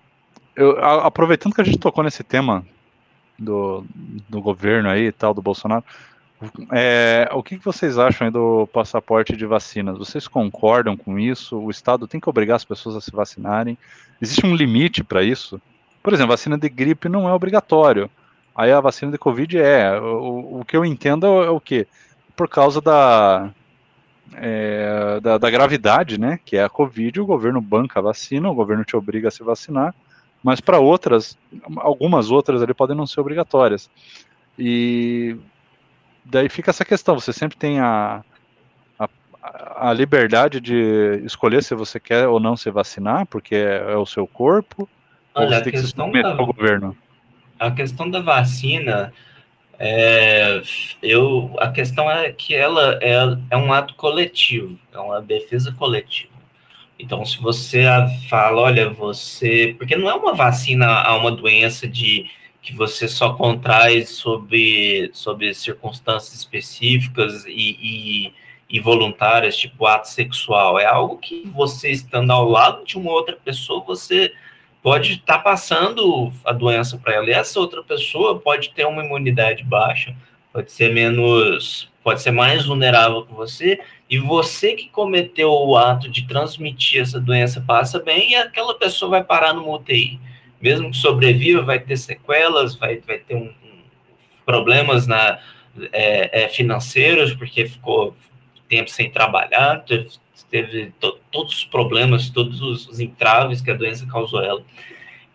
[0.55, 2.65] eu, a, aproveitando que a gente tocou nesse tema
[3.39, 3.85] do,
[4.29, 5.85] do governo aí e tal, do Bolsonaro,
[6.73, 9.99] é, o que, vocês acham do passaporte de vacinas?
[9.99, 11.57] Vocês concordam com isso?
[11.59, 13.79] O Estado tem que obrigar as pessoas a se vacinarem?
[14.21, 15.61] Existe um limite para isso?
[16.03, 18.11] Por exemplo, vacina de gripe não é obrigatório.
[18.55, 19.99] Aí a vacina de Covid é.
[20.01, 21.87] O, o que eu entendo é o que?
[22.37, 23.51] Por causa da,
[24.35, 26.39] é, da, da, gravidade, né?
[26.45, 29.43] Que é a Covid, o governo banca a vacina, o governo te obriga a se
[29.43, 29.95] vacinar,
[30.43, 31.39] mas para outras,
[31.77, 33.89] algumas outras ali podem não ser obrigatórias.
[34.59, 35.37] E
[36.25, 38.23] daí fica essa questão, você sempre tem a,
[38.99, 43.97] a, a liberdade de escolher se você quer ou não se vacinar, porque é, é
[43.97, 44.89] o seu corpo,
[45.35, 46.97] Olha, ou você tem que se da, ao governo.
[47.59, 49.13] A questão da vacina,
[49.79, 50.63] é,
[51.03, 53.15] eu, a questão é que ela é,
[53.51, 56.33] é um ato coletivo, é uma defesa coletiva.
[56.99, 57.85] Então, se você
[58.29, 59.75] fala, olha, você.
[59.77, 62.31] Porque não é uma vacina a uma doença de
[62.63, 68.35] que você só contrai sob, sob circunstâncias específicas e, e,
[68.71, 70.79] e, voluntárias, tipo ato sexual.
[70.79, 74.33] É algo que você estando ao lado de uma outra pessoa, você
[74.81, 77.29] pode estar tá passando a doença para ela.
[77.29, 80.15] E essa outra pessoa pode ter uma imunidade baixa,
[80.53, 86.09] pode ser menos, pode ser mais vulnerável que você, e você que cometeu o ato
[86.09, 90.21] de transmitir essa doença passa bem e aquela pessoa vai parar no UTI
[90.63, 93.83] mesmo que sobreviva, vai ter sequelas, vai, vai ter um, um
[94.47, 95.41] problemas na,
[95.93, 98.15] é, é, financeiros, porque ficou
[98.69, 100.09] tempo sem trabalhar, teve,
[100.51, 104.63] teve to, todos os problemas, todos os, os, entraves que a doença causou ela.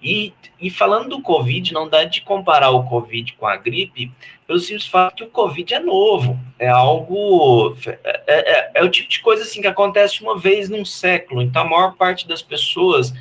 [0.02, 4.12] E, e falando do Covid, não dá de comparar o Covid com a gripe,
[4.46, 7.76] pelo simples fato que o Covid é novo, é algo.
[7.86, 11.64] É, é, é o tipo de coisa assim que acontece uma vez num século, então
[11.64, 13.14] a maior parte das pessoas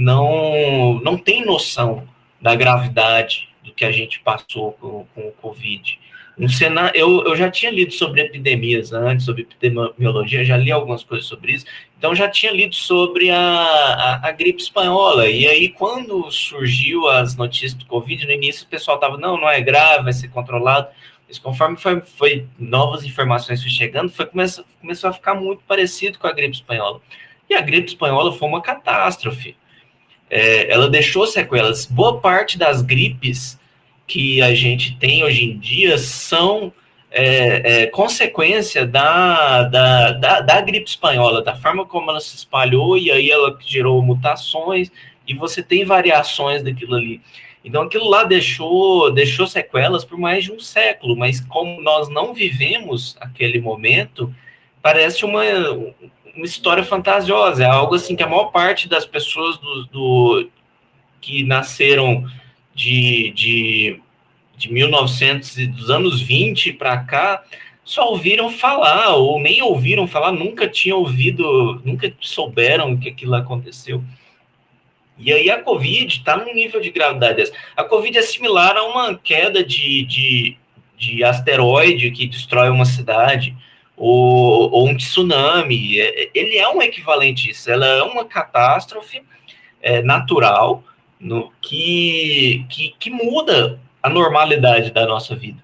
[0.00, 2.08] não, não tem noção
[2.40, 5.98] da gravidade do que a gente passou com, com o Covid.
[6.38, 11.04] Um cenário, eu, eu já tinha lido sobre epidemias antes, sobre epidemiologia, já li algumas
[11.04, 11.66] coisas sobre isso,
[11.98, 17.36] então já tinha lido sobre a, a, a gripe espanhola, e aí quando surgiu as
[17.36, 20.88] notícias do Covid, no início o pessoal estava, não, não é grave, vai ser controlado,
[21.28, 26.18] mas conforme foi, foi novas informações foi chegando, foi, começou, começou a ficar muito parecido
[26.18, 27.02] com a gripe espanhola.
[27.50, 29.56] E a gripe espanhola foi uma catástrofe
[30.30, 31.84] é, ela deixou sequelas.
[31.84, 33.58] Boa parte das gripes
[34.06, 36.72] que a gente tem hoje em dia são
[37.10, 42.96] é, é, consequência da, da, da, da, gripe espanhola, da forma como ela se espalhou,
[42.96, 44.90] e aí ela gerou mutações,
[45.26, 47.20] e você tem variações daquilo ali.
[47.64, 52.32] Então aquilo lá deixou, deixou sequelas por mais de um século, mas como nós não
[52.32, 54.32] vivemos aquele momento,
[54.80, 55.42] parece uma,
[56.34, 60.50] uma história fantasiosa, é algo assim que a maior parte das pessoas do, do
[61.20, 62.26] que nasceram
[62.74, 64.00] de, de,
[64.56, 67.42] de 1900 e dos anos 20 para cá
[67.84, 74.02] só ouviram falar ou nem ouviram falar, nunca tinham ouvido, nunca souberam que aquilo aconteceu.
[75.18, 77.50] E aí a Covid está num nível de gravidade.
[77.76, 80.56] A Covid é similar a uma queda de, de,
[80.96, 83.54] de asteroide que destrói uma cidade
[84.00, 86.00] ou, ou um tsunami.
[86.00, 89.22] É, ele é um equivalente isso, ela é uma catástrofe
[89.82, 90.82] é, natural
[91.20, 95.62] no, que, que, que, muda a normalidade da nossa vida.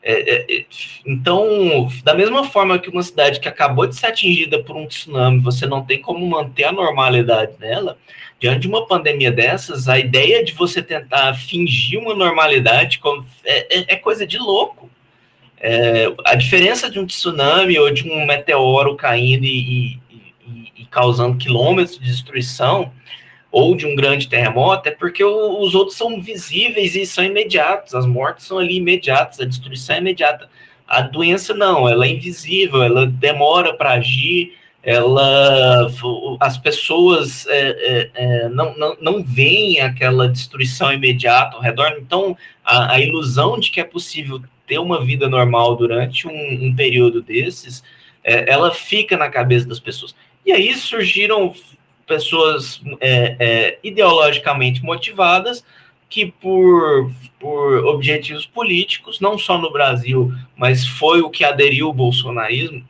[0.00, 0.66] É, é, é,
[1.04, 5.40] então, da mesma forma que uma cidade que acabou de ser atingida por um tsunami,
[5.40, 7.98] você não tem como manter a normalidade nela,
[8.38, 13.00] diante de uma pandemia dessas, a ideia de você tentar fingir uma normalidade
[13.44, 14.88] é, é coisa de louco.
[15.66, 21.38] É, a diferença de um tsunami ou de um meteoro caindo e, e, e, causando
[21.38, 22.92] quilômetros de destruição,
[23.50, 27.94] ou de um grande terremoto, é porque o, os outros são visíveis e são imediatos,
[27.94, 30.50] as mortes são ali imediatas, a destruição é imediata.
[30.86, 34.52] A doença não, ela é invisível, ela demora para agir,
[34.82, 35.90] ela
[36.40, 42.36] as pessoas é, é, é, não, não, não veem aquela destruição imediata ao redor, então
[42.62, 47.22] a, a ilusão de que é possível ter uma vida normal durante um, um período
[47.22, 47.82] desses,
[48.22, 50.14] é, ela fica na cabeça das pessoas.
[50.44, 51.54] E aí surgiram
[52.06, 55.64] pessoas é, é, ideologicamente motivadas
[56.08, 57.10] que por,
[57.40, 62.86] por objetivos políticos, não só no Brasil, mas foi o que aderiu o bolsonarismo,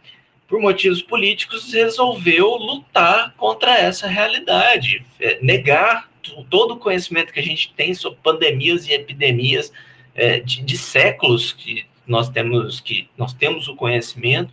[0.47, 6.11] por motivos políticos, resolveu lutar contra essa realidade, é, negar
[6.51, 9.73] todo o conhecimento que a gente tem sobre pandemias e epidemias
[10.15, 14.53] é, de, de, séculos que nós temos que nós temos o conhecimento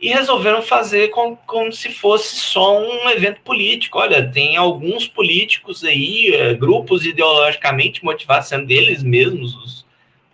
[0.00, 3.98] e resolveram fazer com, como se fosse só um evento político.
[3.98, 9.86] Olha, tem alguns políticos aí, é, grupos ideologicamente motivados, sendo eles mesmos os,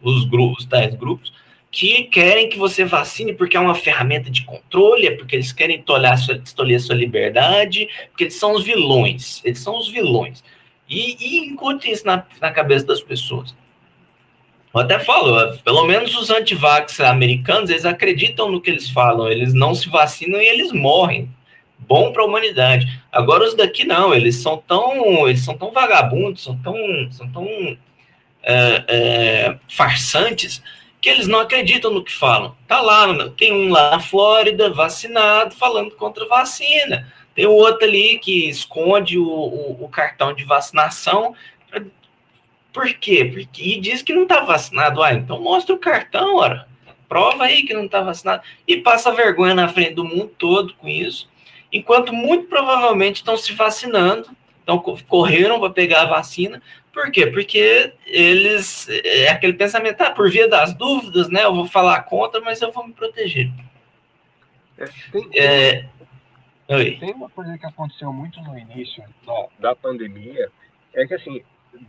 [0.02, 1.32] os grupos, tais grupos,
[1.70, 5.80] que querem que você vacine porque é uma ferramenta de controle, é porque eles querem
[5.80, 10.42] tolar sua, tolir sua liberdade, porque eles são os vilões, eles são os vilões.
[10.88, 13.54] E, e isso na, na cabeça das pessoas.
[14.74, 19.52] Eu até falo, pelo menos os antivax americanos, eles acreditam no que eles falam, eles
[19.52, 21.28] não se vacinam e eles morrem
[21.78, 23.02] bom para a humanidade.
[23.10, 26.74] Agora os daqui não, eles são tão, eles são tão vagabundos, são tão,
[27.10, 27.46] são tão
[28.42, 30.62] é, é, farsantes
[31.00, 32.56] que eles não acreditam no que falam.
[32.66, 37.12] Tá lá, tem um lá na Flórida vacinado falando contra vacina.
[37.34, 41.34] Tem outro ali que esconde o, o, o cartão de vacinação.
[42.72, 43.24] Por quê?
[43.24, 45.02] Porque, e diz que não está vacinado.
[45.02, 46.66] Ah, então mostra o cartão, ora.
[47.08, 48.42] Prova aí que não está vacinado.
[48.66, 51.30] E passa vergonha na frente do mundo todo com isso.
[51.70, 54.30] Enquanto muito provavelmente estão se vacinando,
[54.62, 56.62] então correram para pegar a vacina.
[56.92, 57.26] Por quê?
[57.26, 58.88] Porque eles.
[58.88, 61.44] É aquele pensamento, ah, por via das dúvidas, né?
[61.44, 63.50] Eu vou falar contra, mas eu vou me proteger.
[64.78, 65.84] É, tem, é.
[66.98, 70.50] Tem uma coisa que aconteceu muito no início da, da pandemia,
[70.94, 71.42] é que assim,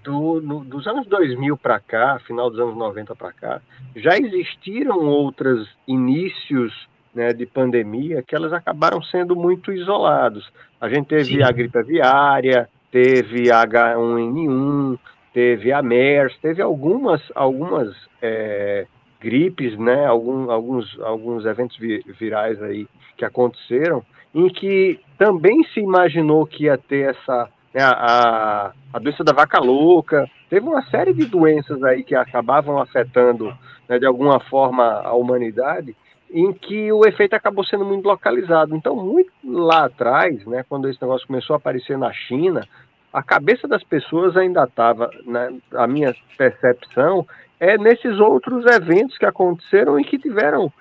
[0.03, 3.61] do, no, dos anos 2000 para cá, final dos anos 90 para cá,
[3.95, 10.51] já existiram outros inícios né, de pandemia que elas acabaram sendo muito isolados.
[10.79, 11.43] A gente teve Sim.
[11.43, 14.99] a gripe aviária, teve a H1N1,
[15.33, 18.87] teve a MERS, teve algumas, algumas é,
[19.19, 24.03] gripes, né, algum, alguns, alguns eventos virais aí que aconteceram,
[24.33, 29.59] em que também se imaginou que ia ter essa né, a, a doença da vaca
[29.59, 33.53] louca, teve uma série de doenças aí que acabavam afetando
[33.89, 35.95] né, de alguma forma a humanidade,
[36.31, 38.75] em que o efeito acabou sendo muito localizado.
[38.75, 42.67] Então, muito lá atrás, né, quando esse negócio começou a aparecer na China,
[43.11, 47.27] a cabeça das pessoas ainda estava, né, a minha percepção,
[47.59, 50.73] é nesses outros eventos que aconteceram e que tiveram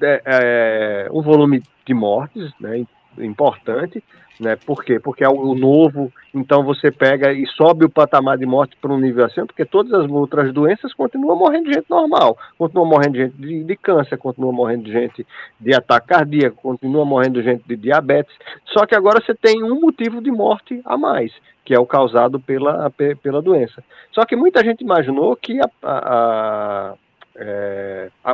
[0.00, 2.84] é, é, um volume de mortes né,
[3.18, 4.02] importante,
[4.40, 4.56] né?
[4.56, 4.98] Por quê?
[4.98, 8.98] Porque é o novo, então você pega e sobe o patamar de morte para um
[8.98, 13.18] nível assim, porque todas as outras doenças continuam morrendo de gente normal, continuam morrendo de
[13.24, 15.26] gente de, de câncer, continuam morrendo de gente
[15.60, 18.34] de ataque cardíaco, continua morrendo de gente de diabetes,
[18.66, 21.32] só que agora você tem um motivo de morte a mais,
[21.64, 22.90] que é o causado pela,
[23.22, 23.84] pela doença.
[24.12, 26.94] Só que muita gente imaginou que a, a,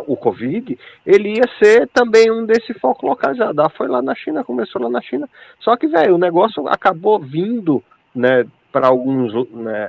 [0.07, 3.61] o Covid, ele ia ser também um desse foco localizado.
[3.61, 5.28] Ah, foi lá na China, começou lá na China.
[5.61, 7.82] Só que, velho, o negócio acabou vindo,
[8.14, 9.88] né, para alguns, né,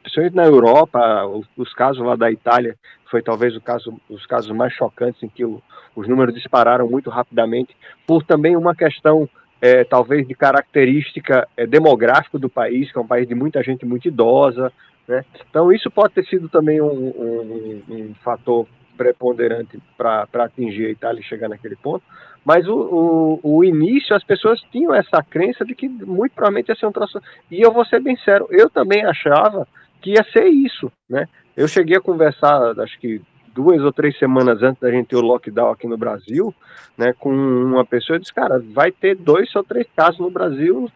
[0.00, 2.76] principalmente na Europa, os, os, casos lá da Itália,
[3.10, 5.60] foi talvez o caso, os casos mais chocantes em que o,
[5.96, 7.76] os números dispararam muito rapidamente,
[8.06, 9.28] por também uma questão
[9.60, 13.84] é, talvez de característica é, demográfica do país, que é um país de muita gente
[13.84, 14.72] muito idosa,
[15.06, 15.24] né?
[15.48, 18.66] Então, isso pode ter sido também um, um, um fator
[19.02, 22.04] preponderante para atingir a Itália e chegar naquele ponto.
[22.44, 26.76] Mas o, o, o, início, as pessoas tinham essa crença de que muito provavelmente ia
[26.76, 27.20] ser um troço.
[27.50, 29.66] E eu vou ser bem sério, eu também achava
[30.00, 30.90] que ia ser isso.
[31.08, 31.28] Né?
[31.56, 33.20] Eu cheguei a conversar, acho que
[33.54, 36.54] duas ou três semanas antes da gente ter o lockdown aqui no Brasil,
[36.96, 40.90] né, com uma pessoa e disse, cara, vai ter dois ou três casos no Brasil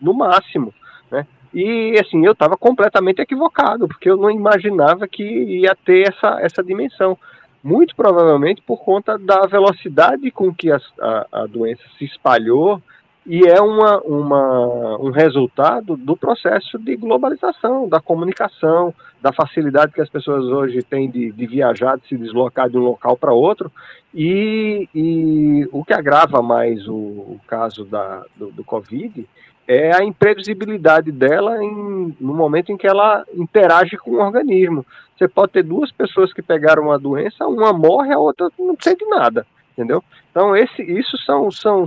[0.00, 0.72] no máximo.
[1.10, 1.26] Né?
[1.56, 6.62] E assim, eu estava completamente equivocado, porque eu não imaginava que ia ter essa, essa
[6.62, 7.16] dimensão.
[7.64, 12.82] Muito provavelmente por conta da velocidade com que a, a, a doença se espalhou
[13.24, 18.92] e é uma, uma, um resultado do processo de globalização, da comunicação,
[19.22, 22.82] da facilidade que as pessoas hoje têm de, de viajar, de se deslocar de um
[22.82, 23.72] local para outro.
[24.14, 29.26] E, e, o que agrava mais o, o caso da, do, do Covid
[29.66, 34.86] é a imprevisibilidade dela em, no momento em que ela interage com o organismo.
[35.16, 39.04] Você pode ter duas pessoas que pegaram uma doença, uma morre, a outra não sente
[39.06, 40.02] nada, entendeu?
[40.30, 41.84] Então esse, isso são, são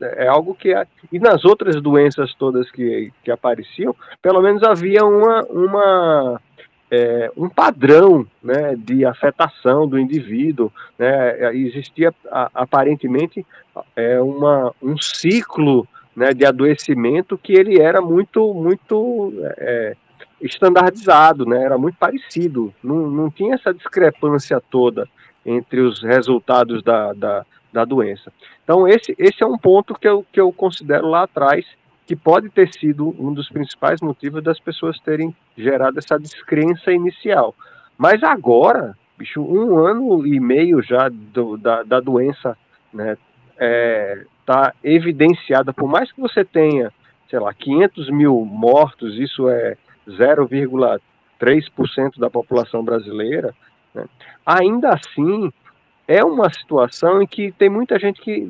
[0.00, 5.04] é algo que é, e nas outras doenças todas que, que apareciam, pelo menos havia
[5.04, 6.40] uma, uma
[6.90, 12.12] é, um padrão né, de afetação do indivíduo, né, existia
[12.52, 13.46] aparentemente
[13.96, 19.96] é, uma, um ciclo né, de adoecimento que ele era muito, muito é,
[20.40, 25.08] estandardizado, né, era muito parecido, não, não tinha essa discrepância toda
[25.44, 28.32] entre os resultados da, da, da doença.
[28.62, 31.64] Então, esse, esse é um ponto que eu, que eu considero lá atrás
[32.06, 37.54] que pode ter sido um dos principais motivos das pessoas terem gerado essa descrença inicial.
[37.96, 42.56] Mas agora, bicho, um ano e meio já do, da, da doença
[42.92, 43.16] né,
[43.58, 46.92] é, está evidenciada, por mais que você tenha,
[47.30, 53.54] sei lá, 500 mil mortos, isso é 0,3% da população brasileira,
[53.94, 54.04] né?
[54.44, 55.50] ainda assim
[56.06, 58.46] é uma situação em que tem muita gente que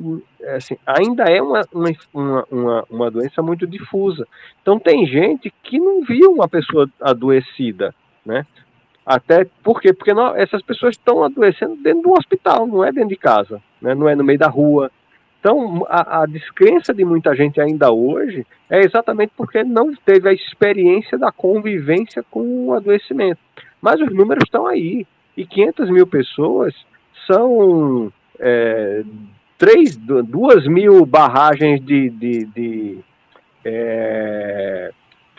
[0.55, 4.27] assim, ainda é uma, uma, uma, uma doença muito difusa.
[4.61, 7.93] Então tem gente que não viu uma pessoa adoecida,
[8.25, 8.45] né?
[9.05, 9.93] Até por quê?
[9.93, 13.93] Porque não, essas pessoas estão adoecendo dentro do hospital, não é dentro de casa, né?
[13.93, 14.89] não é no meio da rua,
[15.43, 20.33] Então, a, a, descrença de muita gente ainda hoje é exatamente porque não teve a
[20.33, 23.41] experiência da convivência com o adoecimento.
[23.81, 25.05] Mas os números estão aí.
[25.35, 26.73] E 500 mil pessoas
[27.27, 29.03] são é,
[29.57, 32.09] 3, 2 mil barragens de.
[32.09, 32.97] de, de
[33.65, 34.93] é,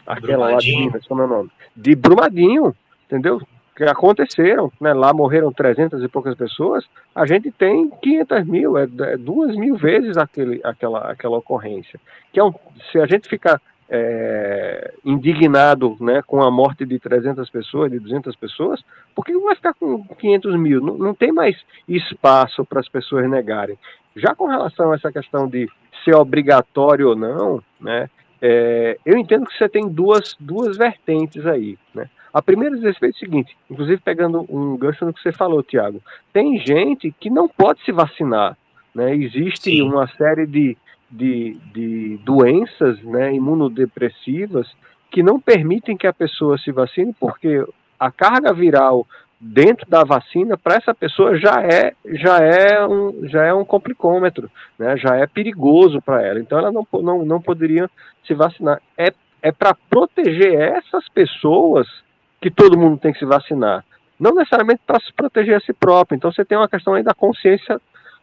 [0.07, 1.51] aquela lá de Minas, como é o nome?
[1.75, 2.77] De Brumadinho,
[3.07, 3.41] entendeu?
[3.75, 4.93] Que aconteceram, né?
[4.93, 9.77] lá morreram 300 e poucas pessoas, a gente tem 500 mil, é, é duas mil
[9.77, 11.99] vezes aquele, aquela, aquela ocorrência.
[12.33, 12.55] Que é um,
[12.91, 18.35] se a gente ficar é, indignado né, com a morte de 300 pessoas, de 200
[18.37, 20.81] pessoas, por que vai ficar com 500 mil?
[20.81, 21.57] Não, não tem mais
[21.89, 23.79] espaço para as pessoas negarem.
[24.17, 25.69] Já com relação a essa questão de
[26.05, 28.09] ser obrigatório ou não, né,
[28.41, 31.79] é, eu entendo que você tem duas, duas vertentes aí.
[31.95, 32.09] Né?
[32.35, 36.03] A primeira diz respeito ao seguinte, inclusive pegando um gancho no que você falou, Tiago,
[36.33, 38.59] tem gente que não pode se vacinar.
[38.93, 39.15] Né?
[39.15, 39.83] Existe Sim.
[39.83, 40.77] uma série de,
[41.09, 44.69] de, de doenças né, imunodepressivas
[45.13, 47.65] que não permitem que a pessoa se vacine, porque
[48.01, 49.07] a carga viral
[49.39, 54.51] dentro da vacina para essa pessoa já é já é um já é um complicômetro,
[54.79, 54.97] né?
[54.97, 56.41] Já é perigoso para ela.
[56.41, 57.89] Então ela não, não, não poderia
[58.27, 58.81] se vacinar.
[58.97, 59.13] É,
[59.43, 61.87] é para proteger essas pessoas
[62.45, 63.83] que todo mundo tem que se vacinar.
[64.21, 66.15] Não necessariamente para se proteger a si próprio.
[66.15, 67.81] Então você tem uma questão aí da consciência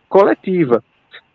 [0.07, 0.83] coletiva.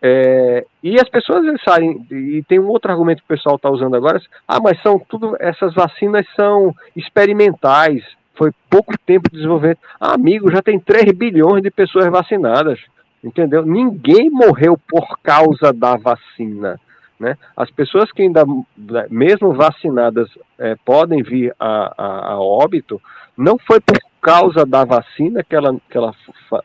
[0.01, 3.97] É, e as pessoas saem, e tem um outro argumento que o pessoal está usando
[3.97, 9.79] agora, ah, mas são tudo, essas vacinas são experimentais, foi pouco tempo de desenvolvimento.
[9.99, 12.79] Ah, amigo, já tem 3 bilhões de pessoas vacinadas,
[13.21, 13.65] entendeu?
[13.65, 16.79] Ninguém morreu por causa da vacina.
[17.19, 17.35] Né?
[17.55, 18.45] As pessoas que ainda,
[18.77, 23.01] né, mesmo vacinadas, é, podem vir a, a, a, óbito,
[23.35, 26.13] não foi por causa da vacina que ela, que ela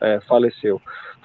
[0.01, 0.81] é, faleceu,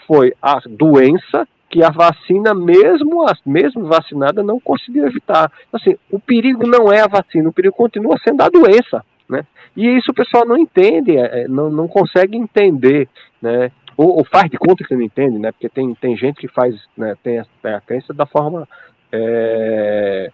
[0.07, 5.53] foi a doença que a vacina, mesmo, a, mesmo vacinada, não conseguiu evitar.
[5.70, 9.05] Assim, o perigo não é a vacina, o perigo continua sendo a doença.
[9.29, 9.45] Né?
[9.76, 13.09] E isso o pessoal não entende, é, é não, não consegue entender,
[13.43, 13.70] né?
[13.95, 15.51] Ou, ou, faz de conta que não entende, né?
[15.51, 18.66] Porque tem, tem gente que faz, né, tem a, tem a crença da forma
[19.12, 20.30] é,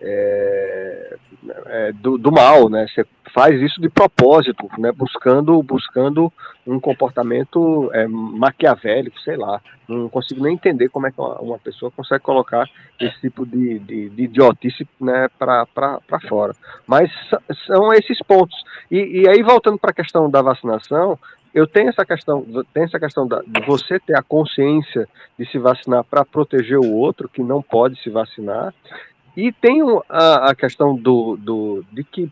[0.00, 1.16] é,
[1.66, 2.86] é, do, do, mal, né?
[2.88, 4.92] Você faz isso de propósito, né?
[4.92, 6.32] Buscando, buscando
[6.66, 9.60] um comportamento é, maquiavélico, sei lá.
[9.88, 12.68] Não consigo nem entender como é que uma, uma pessoa consegue colocar
[12.98, 16.54] esse tipo de, de, de idiotice né, para fora.
[16.86, 17.10] Mas
[17.66, 18.56] são esses pontos.
[18.90, 21.18] E, e aí, voltando para a questão da vacinação,
[21.54, 22.44] eu tenho essa questão,
[22.74, 26.92] tem essa questão da, de você ter a consciência de se vacinar para proteger o
[26.92, 28.74] outro que não pode se vacinar,
[29.36, 32.30] e tem a, a questão do, do, de que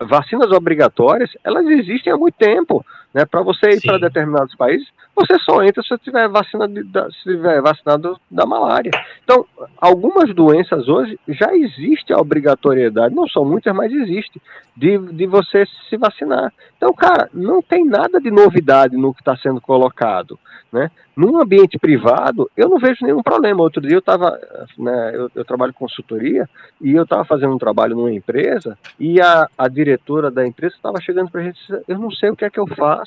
[0.00, 3.24] vacinas obrigatórias elas existem há muito tempo, né?
[3.24, 6.74] Para você ir para determinados países, você só entra se você tiver vacinado,
[7.12, 8.90] se tiver vacinado da malária.
[9.22, 9.44] Então,
[9.76, 14.40] algumas doenças hoje já existe a obrigatoriedade, não são muitas, mas existe,
[14.74, 16.52] de, de você se vacinar.
[16.76, 20.38] Então, cara, não tem nada de novidade no que está sendo colocado.
[20.72, 20.90] Né?
[21.14, 23.62] Num ambiente privado, eu não vejo nenhum problema.
[23.62, 24.40] Outro dia eu estava,
[24.78, 26.48] né, eu, eu, trabalho consultoria,
[26.80, 30.98] e eu estava fazendo um trabalho numa empresa, e a, a diretora da empresa estava
[31.02, 33.01] chegando para a gente e disse, eu não sei o que é que eu faço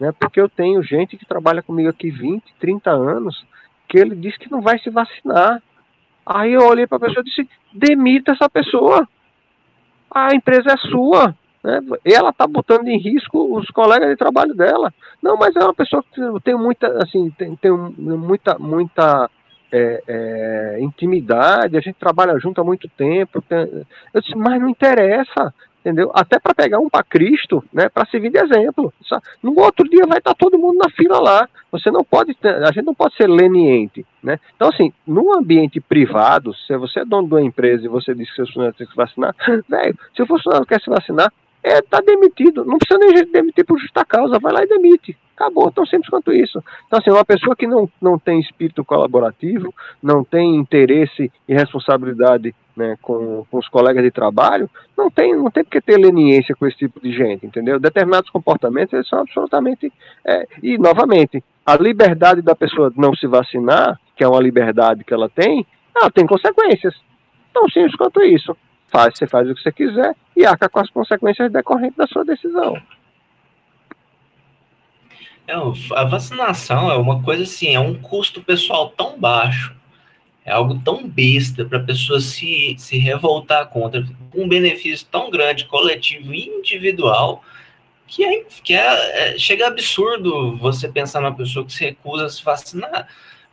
[0.00, 0.12] né?
[0.18, 3.44] Porque eu tenho gente que trabalha comigo aqui 20, 30 anos,
[3.88, 5.62] que ele disse que não vai se vacinar.
[6.24, 9.08] Aí eu olhei para a pessoa e disse: demita essa pessoa.
[10.10, 11.34] A empresa é sua.
[11.62, 11.80] Né?
[12.04, 14.92] Ela está botando em risco os colegas de trabalho dela.
[15.22, 19.30] Não, mas é uma pessoa que tem muita, assim, tem, tem muita, muita
[19.72, 23.42] é, é, intimidade, a gente trabalha junto há muito tempo.
[23.42, 23.58] Tem...
[24.14, 25.52] Eu disse, mas não interessa
[25.86, 26.10] entendeu?
[26.12, 28.92] Até para pegar um para Cristo, né, para servir de exemplo.
[29.40, 31.48] No outro dia vai estar tá todo mundo na fila lá.
[31.70, 34.40] Você não pode, ter, a gente não pode ser leniente, né?
[34.56, 38.28] Então assim, num ambiente privado, se você é dono de uma empresa e você diz
[38.30, 39.34] que seu funcionário tem que se vacinar,
[39.68, 41.32] velho, se o funcionário quer se vacinar,
[41.66, 42.64] é, tá demitido.
[42.64, 45.16] Não precisa nem demitir por justa causa, vai lá e demite.
[45.34, 46.62] Acabou, tão simples quanto isso.
[46.86, 52.54] Então, assim, uma pessoa que não, não tem espírito colaborativo, não tem interesse e responsabilidade
[52.76, 56.66] né, com, com os colegas de trabalho, não tem, não tem porque ter leniência com
[56.66, 57.80] esse tipo de gente, entendeu?
[57.80, 59.92] Determinados comportamentos eles são absolutamente.
[60.24, 65.12] É, e, novamente, a liberdade da pessoa não se vacinar, que é uma liberdade que
[65.12, 66.94] ela tem, ela tem consequências.
[67.52, 68.56] Tão simples quanto isso.
[68.88, 72.24] Faz, você faz o que você quiser e arca com as consequências decorrentes da sua
[72.24, 72.80] decisão.
[75.48, 75.54] É,
[75.94, 79.74] a vacinação é uma coisa assim, é um custo pessoal tão baixo,
[80.44, 85.64] é algo tão besta para a pessoa se, se revoltar contra, um benefício tão grande,
[85.64, 87.42] coletivo e individual,
[88.06, 92.28] que, é, que é, é, chega absurdo você pensar numa pessoa que se recusa a
[92.28, 93.08] se vacinar.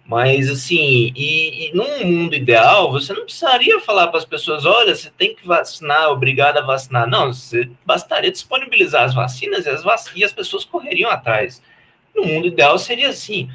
[0.05, 4.93] Mas, assim, e, e num mundo ideal, você não precisaria falar para as pessoas: olha,
[4.93, 7.07] você tem que vacinar, obrigado a vacinar.
[7.07, 11.61] Não, você bastaria disponibilizar as vacinas e as, vac e as pessoas correriam atrás.
[12.13, 13.49] No mundo ideal seria assim.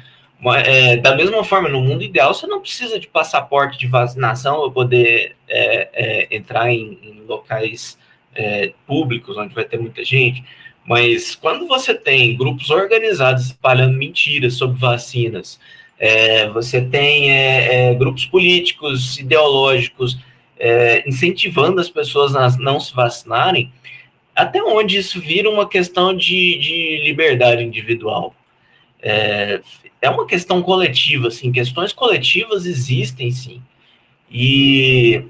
[0.65, 4.71] É, da mesma forma, no mundo ideal, você não precisa de passaporte de vacinação para
[4.71, 7.97] poder é, é, entrar em, em locais
[8.33, 10.43] é, públicos, onde vai ter muita gente.
[10.85, 15.59] Mas quando você tem grupos organizados espalhando mentiras sobre vacinas,
[15.99, 20.17] é, você tem é, grupos políticos, ideológicos,
[21.05, 23.71] incentivando as pessoas a não se vacinarem,
[24.35, 28.33] até onde isso vira uma questão de, de liberdade individual?
[29.01, 29.61] É,
[30.01, 33.61] é uma questão coletiva, assim, questões coletivas existem, sim.
[34.31, 35.23] E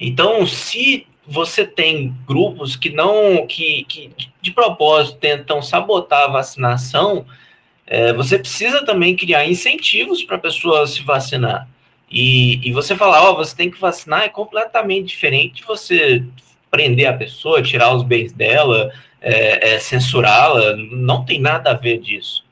[0.00, 4.10] então, se você tem grupos que não, que, que
[4.40, 7.24] de propósito tentam sabotar a vacinação,
[7.86, 11.68] é, você precisa também criar incentivos para a pessoa se vacinar.
[12.10, 16.22] E, e você falar, ó, oh, você tem que vacinar é completamente diferente de você
[16.70, 21.98] prender a pessoa, tirar os bens dela, é, é, censurá-la, não tem nada a ver
[21.98, 22.44] disso.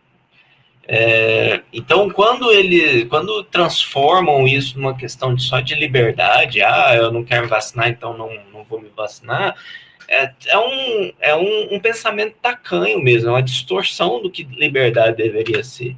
[0.87, 7.13] É, então, quando ele, quando transformam isso numa questão de, só de liberdade, ah, eu
[7.13, 9.55] não quero me vacinar, então não, não vou me vacinar,
[10.15, 15.17] é, é, um, é um, um pensamento tacanho mesmo, é uma distorção do que liberdade
[15.17, 15.97] deveria ser.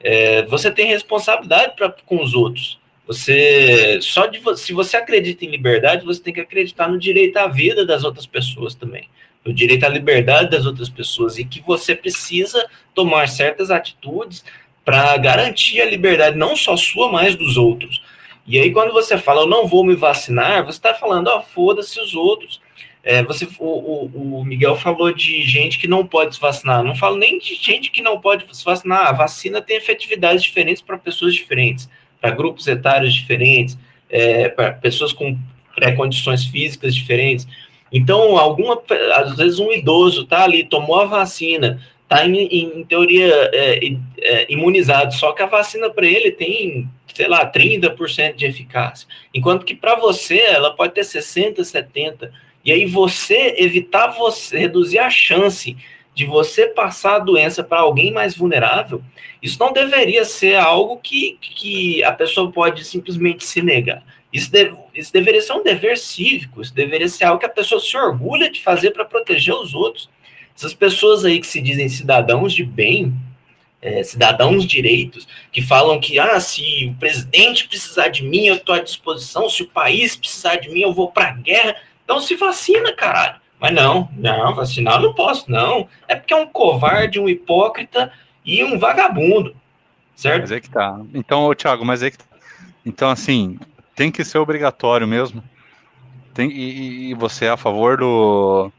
[0.00, 2.78] É, você tem responsabilidade pra, com os outros.
[3.06, 7.46] Você só de se você acredita em liberdade, você tem que acreditar no direito à
[7.46, 9.08] vida das outras pessoas também
[9.48, 14.44] o direito à liberdade das outras pessoas e que você precisa tomar certas atitudes
[14.84, 18.02] para garantir a liberdade não só sua, mas dos outros.
[18.46, 21.42] E aí, quando você fala, eu não vou me vacinar, você está falando, ó, oh,
[21.42, 22.60] foda-se os outros.
[23.08, 26.84] É, você, o, o, o, Miguel falou de gente que não pode se vacinar.
[26.84, 29.06] Não falo nem de gente que não pode se vacinar.
[29.06, 31.88] A vacina tem efetividades diferentes para pessoas diferentes,
[32.20, 33.78] para grupos etários diferentes,
[34.10, 35.38] é, para pessoas com
[35.74, 37.48] pré-condições físicas diferentes.
[37.90, 38.78] Então, alguma,
[39.14, 43.88] às vezes um idoso tá ali, tomou a vacina, tá em, em teoria é,
[44.18, 49.64] é, imunizado, só que a vacina para ele tem, sei lá, 30% de eficácia, enquanto
[49.64, 52.47] que para você ela pode ter 60, 70.
[52.68, 55.74] E aí você evitar você reduzir a chance
[56.14, 59.00] de você passar a doença para alguém mais vulnerável,
[59.42, 64.02] isso não deveria ser algo que, que a pessoa pode simplesmente se negar.
[64.30, 67.80] Isso, deve, isso deveria ser um dever cívico, isso deveria ser algo que a pessoa
[67.80, 70.10] se orgulha de fazer para proteger os outros.
[70.54, 73.14] Essas pessoas aí que se dizem cidadãos de bem,
[73.80, 78.74] é, cidadãos direitos, que falam que, ah, se o presidente precisar de mim, eu estou
[78.74, 81.87] à disposição, se o país precisar de mim, eu vou para a guerra.
[82.08, 83.34] Então se vacina, caralho.
[83.60, 85.86] Mas não, não, vacinar não posso, não.
[86.08, 88.10] É porque é um covarde, um hipócrita
[88.42, 89.54] e um vagabundo,
[90.16, 90.40] certo?
[90.40, 90.98] Mas é que tá.
[91.12, 92.24] Então, Thiago, mas é que tá.
[92.86, 93.58] Então, assim,
[93.94, 95.44] tem que ser obrigatório mesmo.
[96.32, 98.72] Tem, e, e você é a favor do,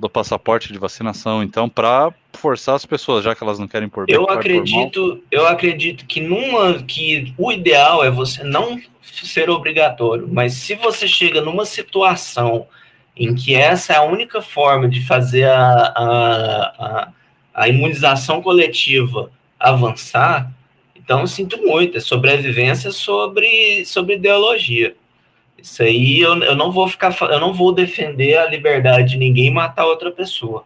[0.00, 4.06] do passaporte de vacinação, então, para forçar as pessoas, já que elas não querem por
[4.06, 10.26] bem, Eu acredito, eu acredito que numa que o ideal é você não ser obrigatório,
[10.30, 12.66] mas se você chega numa situação
[13.14, 17.08] em que essa é a única forma de fazer a, a, a,
[17.52, 20.50] a imunização coletiva avançar,
[20.96, 24.94] então, sinto muito, é sobrevivência sobre, sobre ideologia.
[25.62, 29.50] Isso aí eu, eu não vou ficar, eu não vou defender a liberdade de ninguém
[29.50, 30.64] matar outra pessoa.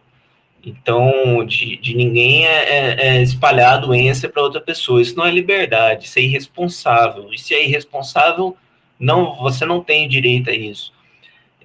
[0.65, 5.01] Então, de, de ninguém é, é, é espalhar a doença para outra pessoa.
[5.01, 7.31] Isso não é liberdade, isso é irresponsável.
[7.31, 8.57] E se é irresponsável,
[8.99, 10.91] não, você não tem direito a isso.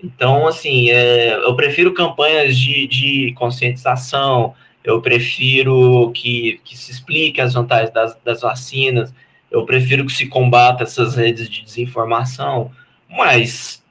[0.02, 7.40] Então, assim, é, eu prefiro campanhas de, de conscientização, eu prefiro que, que se explique
[7.40, 9.14] as vantagens das, das vacinas,
[9.50, 12.70] eu prefiro que se combata essas redes de desinformação,
[13.10, 13.84] mas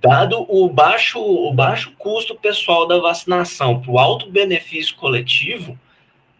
[0.00, 5.78] dado o baixo, o baixo custo pessoal da vacinação para o alto benefício coletivo,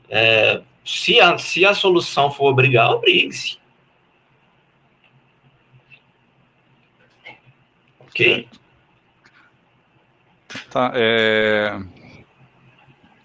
[0.08, 3.58] é, se, a, se a solução for obrigar, obrigue-se.
[8.00, 8.48] Ok?
[10.70, 11.80] Tá, é...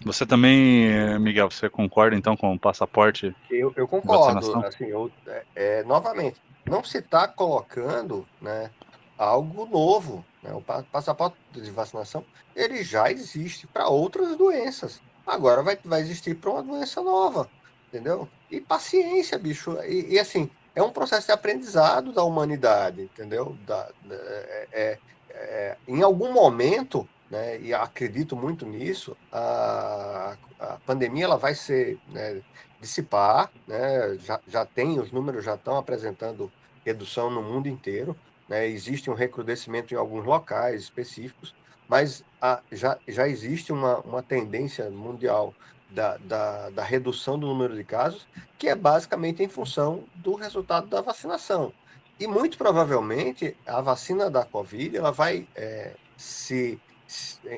[0.04, 3.34] Você também, Miguel, você concorda então com o passaporte?
[3.50, 4.64] Eu, eu concordo.
[4.64, 8.70] Assim, eu, é, é, novamente, não se está colocando né,
[9.18, 10.24] algo novo.
[10.42, 10.52] Né?
[10.52, 15.00] O passaporte de vacinação ele já existe para outras doenças.
[15.26, 17.50] Agora vai, vai existir para uma doença nova,
[17.88, 18.28] entendeu?
[18.50, 19.76] E paciência, bicho.
[19.82, 23.56] E, e, assim, é um processo de aprendizado da humanidade, entendeu?
[23.66, 24.98] Da, da é, é,
[25.30, 31.98] é em algum momento né, e acredito muito nisso, a, a pandemia ela vai ser
[32.08, 32.40] né,
[32.80, 36.50] dissipar, né, já, já tem, os números já estão apresentando
[36.84, 38.16] redução no mundo inteiro,
[38.48, 41.54] né, existe um recrudescimento em alguns locais específicos,
[41.88, 45.54] mas a, já, já existe uma, uma tendência mundial
[45.90, 48.26] da, da, da redução do número de casos,
[48.58, 51.72] que é basicamente em função do resultado da vacinação.
[52.20, 56.80] E muito provavelmente a vacina da Covid ela vai é, se,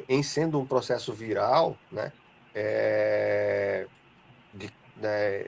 [0.09, 2.13] em sendo um processo viral, né,
[2.55, 3.87] é,
[4.53, 5.47] de, né,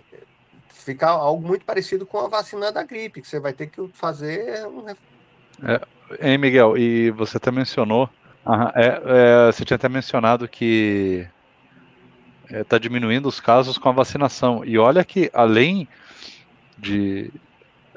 [0.70, 4.66] ficar algo muito parecido com a vacina da gripe, que você vai ter que fazer
[4.66, 4.86] um.
[5.62, 5.80] É,
[6.20, 8.08] hein, Miguel, e você até mencionou,
[8.74, 11.26] é, é, você tinha até mencionado que
[12.50, 14.64] está é, diminuindo os casos com a vacinação.
[14.64, 15.88] E olha que além
[16.78, 17.30] de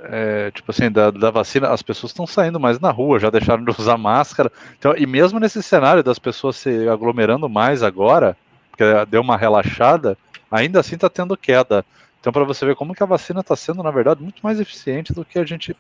[0.04, 3.64] é, tipo assim, da, da vacina, as pessoas estão saindo mais na rua, já deixaram
[3.64, 4.52] de usar máscara.
[4.78, 8.38] Então, e mesmo nesse cenário das pessoas se aglomerando mais agora,
[8.70, 10.18] porque deu uma relaxada,
[10.52, 11.84] ainda assim está tendo queda.
[12.20, 15.14] Então, para você ver como que a vacina está sendo, na verdade, muito mais eficiente
[15.14, 15.76] do que a gente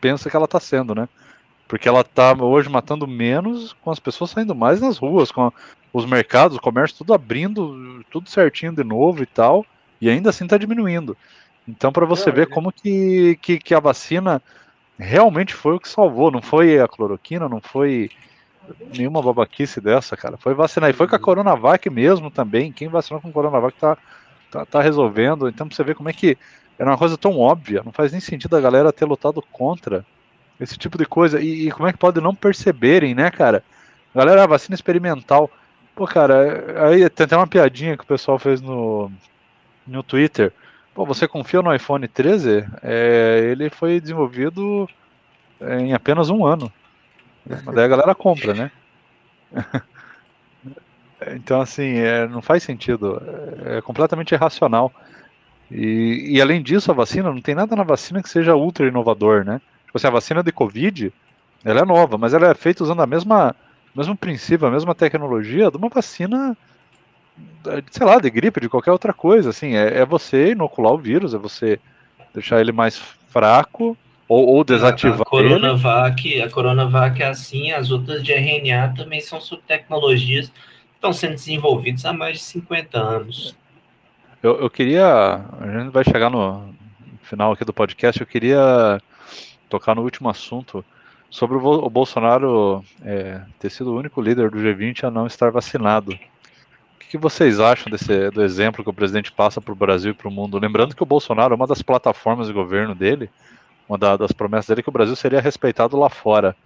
[0.00, 1.08] pensa que ela está sendo, né?
[1.68, 5.52] Porque ela está hoje matando menos com as pessoas saindo mais nas ruas, com a,
[5.92, 9.66] os mercados, o comércio tudo abrindo, tudo certinho de novo e tal,
[10.00, 11.16] e ainda assim está diminuindo.
[11.66, 14.40] Então, para você não, ver como que, que, que, a vacina
[14.96, 18.10] realmente foi o que salvou, não foi a cloroquina, não foi
[18.96, 20.36] nenhuma babaquice dessa, cara.
[20.36, 20.90] Foi vacinar.
[20.90, 21.24] E foi com a uhum.
[21.24, 22.72] Coronavac mesmo também.
[22.72, 23.98] Quem vacinou com Coronavac tá,
[24.50, 25.48] tá, tá resolvendo.
[25.48, 26.38] Então, pra você ver como é que
[26.78, 30.04] era uma coisa tão óbvia, não faz nem sentido a galera ter lutado contra
[30.60, 31.40] esse tipo de coisa.
[31.40, 33.62] E, e como é que pode não perceberem, né, cara?
[34.14, 35.50] Galera, a vacina experimental.
[35.94, 39.10] Pô, cara, aí tem até uma piadinha que o pessoal fez no,
[39.86, 40.52] no Twitter.
[40.94, 42.66] Pô, você confia no iPhone 13?
[42.82, 44.88] É, ele foi desenvolvido
[45.60, 46.72] em apenas um ano.
[47.46, 48.70] Mas daí a galera compra, né?
[51.34, 53.22] então, assim, é, não faz sentido.
[53.64, 54.92] É, é completamente irracional.
[55.70, 59.44] E, e, além disso, a vacina, não tem nada na vacina que seja ultra inovador,
[59.44, 59.60] né?
[59.86, 61.12] Tipo assim, a vacina de Covid,
[61.64, 63.54] ela é nova, mas ela é feita usando a mesma,
[63.94, 66.56] mesmo princípio, a mesma tecnologia de uma vacina
[67.90, 71.34] sei lá, de gripe, de qualquer outra coisa, assim, é, é você inocular o vírus,
[71.34, 71.78] é você
[72.32, 72.96] deixar ele mais
[73.28, 73.96] fraco
[74.28, 76.42] ou, ou desativar a, a Coronavac, ele.
[76.42, 81.34] A Coronavac é assim, as outras de RNA também são sobre tecnologias que estão sendo
[81.34, 83.54] desenvolvidas há mais de 50 anos.
[84.46, 85.06] Eu, eu queria,
[85.60, 86.72] a gente vai chegar no
[87.22, 89.00] final aqui do podcast, eu queria
[89.68, 90.84] tocar no último assunto
[91.28, 95.50] sobre o, o Bolsonaro é, ter sido o único líder do G20 a não estar
[95.50, 96.16] vacinado
[97.06, 100.14] que, que vocês acham desse, do exemplo que o presidente passa para o Brasil e
[100.14, 100.58] para o mundo?
[100.58, 103.30] Lembrando que o Bolsonaro, uma das plataformas de governo dele,
[103.88, 106.56] uma da, das promessas dele, é que o Brasil seria respeitado lá fora.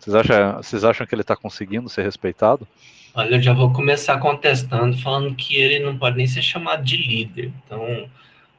[0.00, 2.66] Vocês acham, vocês acham que ele está conseguindo ser respeitado?
[3.12, 6.96] Olha, eu já vou começar contestando, falando que ele não pode nem ser chamado de
[6.96, 7.52] líder.
[7.64, 8.08] Então,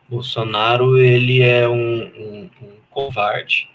[0.08, 3.68] Bolsonaro, ele é um, um, um covarde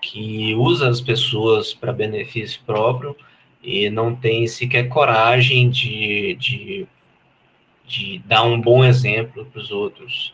[0.00, 3.14] que usa as pessoas para benefício próprio
[3.62, 6.86] e não tem sequer coragem de, de,
[7.86, 10.32] de dar um bom exemplo para os outros.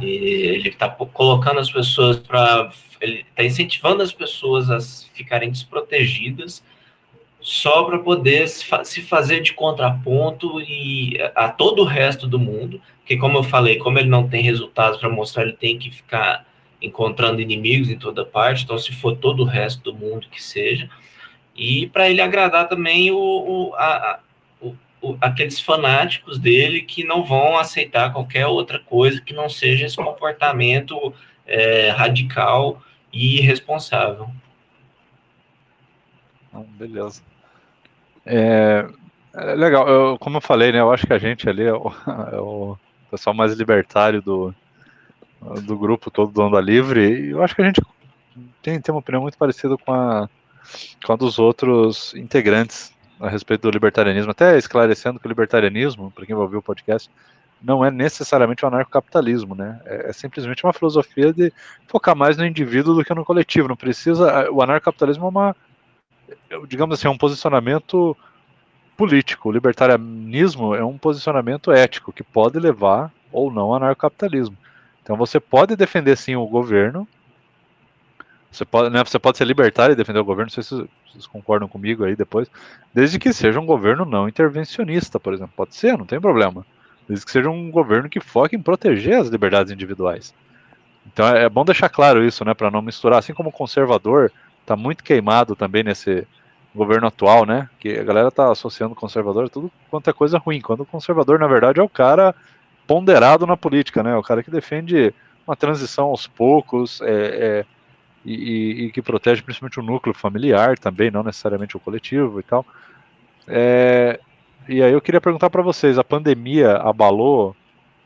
[0.00, 2.70] E ele está colocando as pessoas para.
[3.00, 4.80] Ele está incentivando as pessoas a
[5.14, 6.62] ficarem desprotegidas
[7.40, 13.16] só para poder se fazer de contraponto e a todo o resto do mundo, porque
[13.16, 16.44] como eu falei, como ele não tem resultados para mostrar, ele tem que ficar
[16.82, 20.90] encontrando inimigos em toda parte, então se for todo o resto do mundo que seja,
[21.54, 24.20] e para ele agradar também o, o, a,
[25.20, 31.14] aqueles fanáticos dele que não vão aceitar qualquer outra coisa que não seja esse comportamento
[31.46, 34.28] é, radical e irresponsável.
[36.76, 37.22] Beleza.
[38.26, 38.86] É,
[39.34, 41.92] é legal, eu, como eu falei, né, eu acho que a gente ali é o,
[42.32, 42.76] é o
[43.10, 44.54] pessoal mais libertário do,
[45.62, 47.80] do grupo todo do Onda Livre, e eu acho que a gente
[48.60, 50.28] tem, tem uma opinião muito parecida com a,
[51.04, 56.26] com a dos outros integrantes a respeito do libertarianismo, até esclarecendo que o libertarianismo, para
[56.26, 57.10] quem vai ouvir o podcast,
[57.62, 59.80] não é necessariamente o anarcocapitalismo, né?
[59.84, 61.52] É, é, simplesmente uma filosofia de
[61.86, 63.68] focar mais no indivíduo do que no coletivo.
[63.68, 64.50] Não precisa.
[64.50, 65.56] O anarcocapitalismo é uma,
[66.68, 68.16] digamos assim, é um posicionamento
[68.96, 69.48] político.
[69.48, 74.56] O libertarianismo é um posicionamento ético que pode levar ou não ao anarcocapitalismo.
[75.02, 77.08] Então você pode defender sim o governo,
[78.50, 81.26] você pode, né, você pode ser libertário e defender o governo, não sei se vocês
[81.26, 82.50] concordam comigo aí depois,
[82.94, 85.52] desde que seja um governo não intervencionista, por exemplo.
[85.56, 86.64] Pode ser, não tem problema.
[87.08, 90.34] Desde que seja um governo que foque em proteger as liberdades individuais.
[91.06, 93.18] Então é, é bom deixar claro isso, né, para não misturar.
[93.18, 96.26] Assim como o conservador está muito queimado também nesse,
[96.74, 97.68] governo atual, né?
[97.78, 101.38] Que a galera tá associando conservador a tudo quanto é coisa ruim, quando o conservador,
[101.38, 102.34] na verdade, é o cara
[102.86, 104.16] ponderado na política, né?
[104.16, 105.12] O cara que defende
[105.46, 107.64] uma transição aos poucos é, é,
[108.34, 112.64] e, e, que protege principalmente o núcleo familiar também, não necessariamente o coletivo e tal.
[113.46, 114.20] É,
[114.68, 117.56] e aí eu queria perguntar para vocês, a pandemia abalou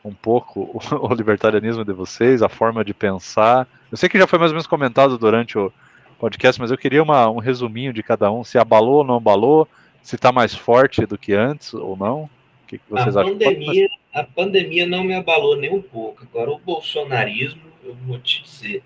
[0.03, 0.79] um pouco o,
[1.11, 3.67] o, libertarianismo de vocês, a forma de pensar?
[3.91, 5.71] Eu sei que já foi mais ou menos comentado durante o
[6.19, 9.67] podcast, mas eu queria uma, um resuminho de cada um, se abalou ou não abalou,
[10.01, 12.23] se está mais forte do que antes ou não.
[12.23, 13.33] O que, que vocês a acham?
[13.33, 16.23] Pandemia, a pandemia não me abalou nem um pouco.
[16.23, 18.83] Agora, o bolsonarismo, eu vou te dizer,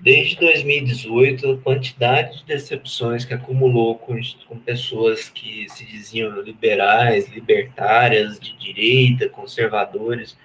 [0.00, 7.28] desde 2018, a quantidade de decepções que acumulou com, com pessoas que se diziam liberais,
[7.28, 10.36] libertárias, de direita, conservadores,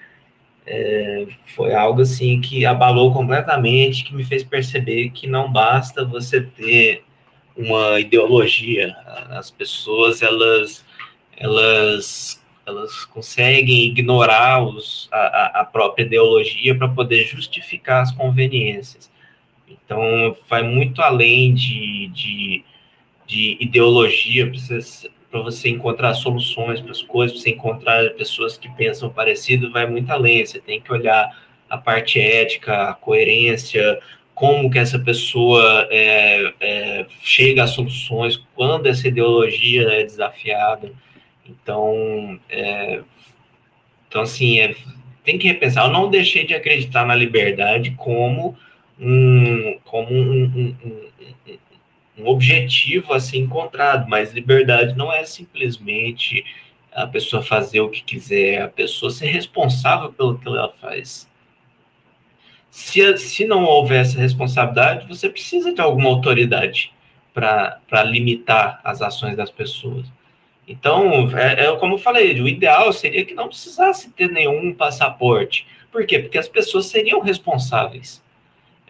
[0.68, 6.41] é, foi algo assim que abalou completamente, que me fez perceber que não basta você
[6.41, 7.03] ter
[7.56, 8.95] uma ideologia.
[9.30, 10.84] As pessoas elas
[11.38, 19.11] elas elas conseguem ignorar os, a, a própria ideologia para poder justificar as conveniências.
[19.68, 22.64] Então, vai muito além de, de,
[23.26, 24.52] de ideologia
[25.32, 29.88] para você encontrar soluções para as coisas, para você encontrar pessoas que pensam parecido, vai
[29.88, 30.46] muito além.
[30.46, 31.30] Você tem que olhar
[31.70, 34.00] a parte ética, a coerência,
[34.34, 40.92] como que essa pessoa é, é, chega a soluções, quando essa ideologia é desafiada.
[41.48, 43.02] Então, é,
[44.08, 44.76] então assim, é,
[45.24, 45.86] tem que repensar.
[45.86, 48.58] Eu não deixei de acreditar na liberdade como
[49.00, 50.76] um, como um, um,
[52.18, 56.46] um, objetivo a ser encontrado, mas liberdade não é simplesmente
[56.94, 61.30] a pessoa fazer o que quiser, a pessoa ser responsável pelo que ela faz.
[62.70, 66.94] Se, se não houver essa responsabilidade, você precisa de alguma autoridade
[67.34, 70.06] para limitar as ações das pessoas.
[70.68, 75.68] Então, é, é, como eu falei, o ideal seria que não precisasse ter nenhum passaporte.
[75.92, 76.20] Por quê?
[76.20, 78.24] Porque as pessoas seriam responsáveis.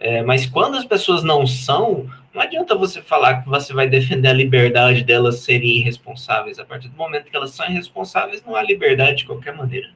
[0.06, 4.28] É, mas quando as pessoas não são, não adianta você falar que você vai defender
[4.28, 6.60] a liberdade delas serem irresponsáveis.
[6.60, 9.92] A partir do momento que elas são irresponsáveis, não há liberdade de qualquer maneira.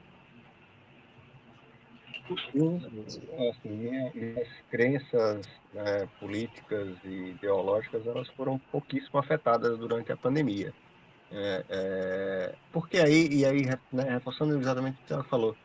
[3.50, 4.34] Assim,
[4.68, 10.74] crenças né, políticas e ideológicas elas foram pouquíssimo afetadas durante a pandemia.
[11.30, 15.56] É, é, porque aí, e aí, né, reforçando exatamente o que ela falou,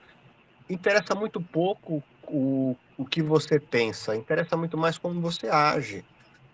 [0.69, 6.05] interessa muito pouco o, o que você pensa, interessa muito mais como você age.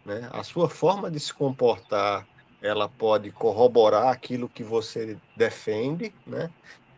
[0.06, 0.28] Né?
[0.32, 2.28] A sua forma de se comportar,
[2.62, 6.50] ela pode corroborar aquilo que você defende, né?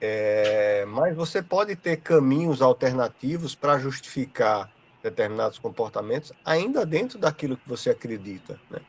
[0.05, 4.69] É, mas você pode ter caminhos alternativos para justificar
[5.01, 8.59] determinados comportamentos, ainda dentro daquilo que você acredita.
[8.69, 8.81] Né?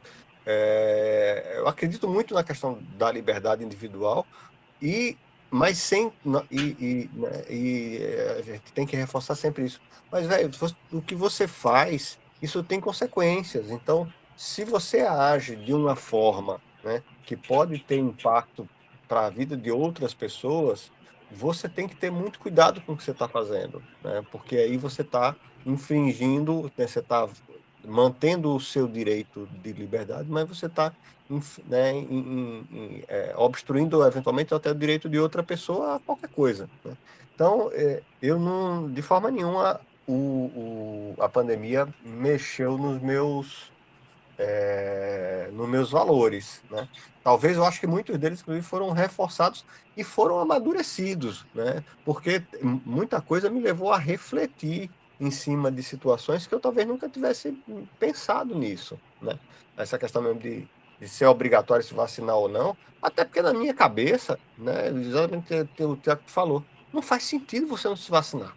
[0.44, 4.26] É, eu acredito muito na questão da liberdade individual
[4.82, 5.16] e
[5.54, 6.12] mas sem.
[6.50, 9.80] E, e, né, e, eh, a gente tem que reforçar sempre isso.
[10.10, 10.50] Mas, velho,
[10.90, 13.70] o que você faz, isso tem consequências.
[13.70, 18.68] Então, se você age de uma forma né, que pode ter impacto
[19.06, 20.90] para a vida de outras pessoas,
[21.30, 24.24] você tem que ter muito cuidado com o que você está fazendo, né?
[24.32, 27.28] porque aí você está infringindo, né, você está
[27.86, 30.92] mantendo o seu direito de liberdade, mas você está
[31.66, 32.06] né,
[33.08, 36.68] é, obstruindo eventualmente até o direito de outra pessoa a qualquer coisa.
[36.84, 36.96] Né?
[37.34, 43.72] Então, é, eu não, de forma nenhuma, o, o, a pandemia mexeu nos meus,
[44.38, 46.62] é, nos meus valores.
[46.70, 46.86] Né?
[47.22, 49.64] Talvez eu acho que muitos deles, inclusive, foram reforçados
[49.96, 51.82] e foram amadurecidos, né?
[52.04, 52.42] porque
[52.84, 54.90] muita coisa me levou a refletir
[55.20, 57.56] em cima de situações que eu talvez nunca tivesse
[57.98, 59.38] pensado nisso, né?
[59.76, 60.68] Essa questão mesmo de,
[61.00, 65.66] de ser obrigatório se vacinar ou não, até porque na minha cabeça, né, exatamente o
[65.66, 68.54] que o Tiago falou, não faz sentido você não se vacinar.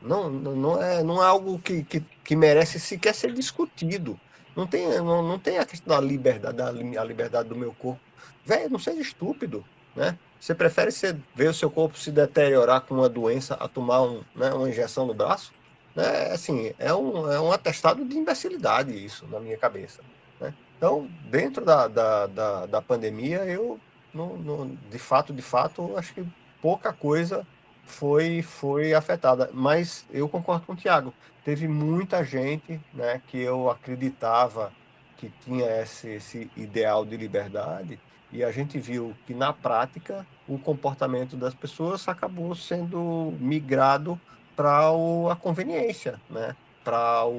[0.00, 4.20] Não, não, é, não é algo que, que, que merece sequer ser discutido.
[4.54, 8.00] Não tem, não, não tem a questão da liberdade, da a liberdade do meu corpo.
[8.44, 9.64] Velho, não seja estúpido,
[9.96, 10.18] né?
[10.38, 10.90] Você prefere
[11.34, 15.06] ver o seu corpo se deteriorar com uma doença a tomar um, né, uma injeção
[15.06, 15.52] no braço?
[15.94, 20.02] Né, assim, é um, é um atestado de imbecilidade isso, na minha cabeça.
[20.40, 20.52] Né?
[20.76, 23.78] Então, dentro da, da, da, da pandemia, eu,
[24.12, 26.26] no, no, de fato, de fato, acho que
[26.60, 27.46] pouca coisa
[27.84, 29.50] foi, foi afetada.
[29.52, 31.12] Mas eu concordo com o Tiago.
[31.44, 34.72] Teve muita gente né, que eu acreditava
[35.16, 38.00] que tinha esse, esse ideal de liberdade
[38.32, 44.20] e a gente viu que, na prática, o comportamento das pessoas acabou sendo migrado
[44.56, 44.88] para
[45.30, 46.54] a conveniência, né?
[46.84, 47.32] para o,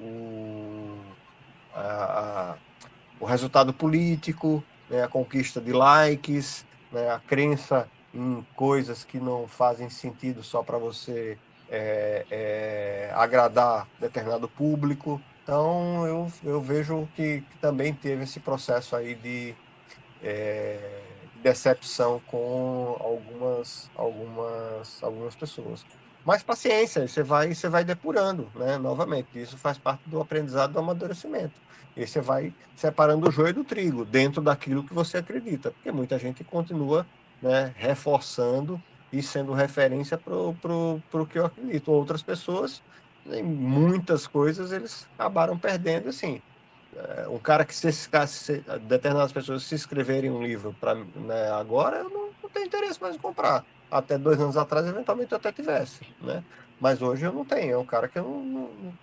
[0.00, 0.98] o
[3.20, 9.46] o resultado político, né, a conquista de likes, né, a crença em coisas que não
[9.46, 11.38] fazem sentido só para você
[11.68, 15.20] é, é, agradar determinado público.
[15.42, 19.54] Então eu, eu vejo que, que também teve esse processo aí de
[20.22, 21.02] é,
[21.42, 25.84] decepção com algumas, algumas, algumas pessoas.
[26.26, 28.78] Mas paciência, você vai, você vai depurando, né?
[28.78, 31.60] Novamente, isso faz parte do aprendizado do amadurecimento.
[31.94, 36.18] E você vai separando o joio do trigo dentro daquilo que você acredita, porque muita
[36.18, 37.08] gente continua
[37.40, 38.82] né, reforçando
[39.12, 41.92] e sendo referência para o que eu acredito.
[41.92, 42.82] Outras pessoas,
[43.24, 46.42] em muitas coisas, eles acabaram perdendo, assim.
[46.94, 51.98] É, um cara que se, se determinadas pessoas se escreverem um livro para né, agora,
[51.98, 53.66] eu não, não tenho interesse mais em comprar.
[53.90, 56.42] Até dois anos atrás, eventualmente, eu até tivesse, né?
[56.80, 57.74] Mas hoje eu não tenho.
[57.74, 58.94] É um cara que eu não, não,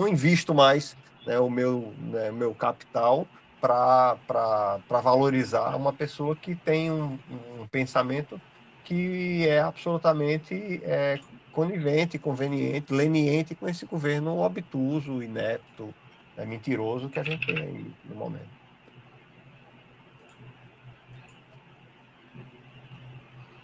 [0.00, 0.96] não invisto mais
[1.26, 3.26] né, o meu, né, meu capital
[3.60, 7.18] para valorizar uma pessoa que tem um,
[7.60, 8.40] um pensamento
[8.84, 11.20] que é absolutamente é,
[11.52, 15.94] conivente, conveniente, leniente com esse governo obtuso, inepto,
[16.36, 18.59] é, mentiroso que a gente tem no momento.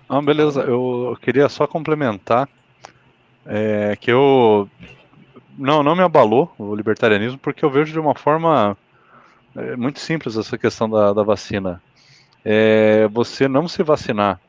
[0.08, 2.48] Ah, beleza, eu queria só complementar
[3.44, 4.68] é, que eu
[5.58, 8.76] não, não me abalou o libertarianismo, porque eu vejo de uma forma
[9.56, 11.82] é, muito simples essa questão da, da vacina.
[12.44, 14.40] É, você não se vacinar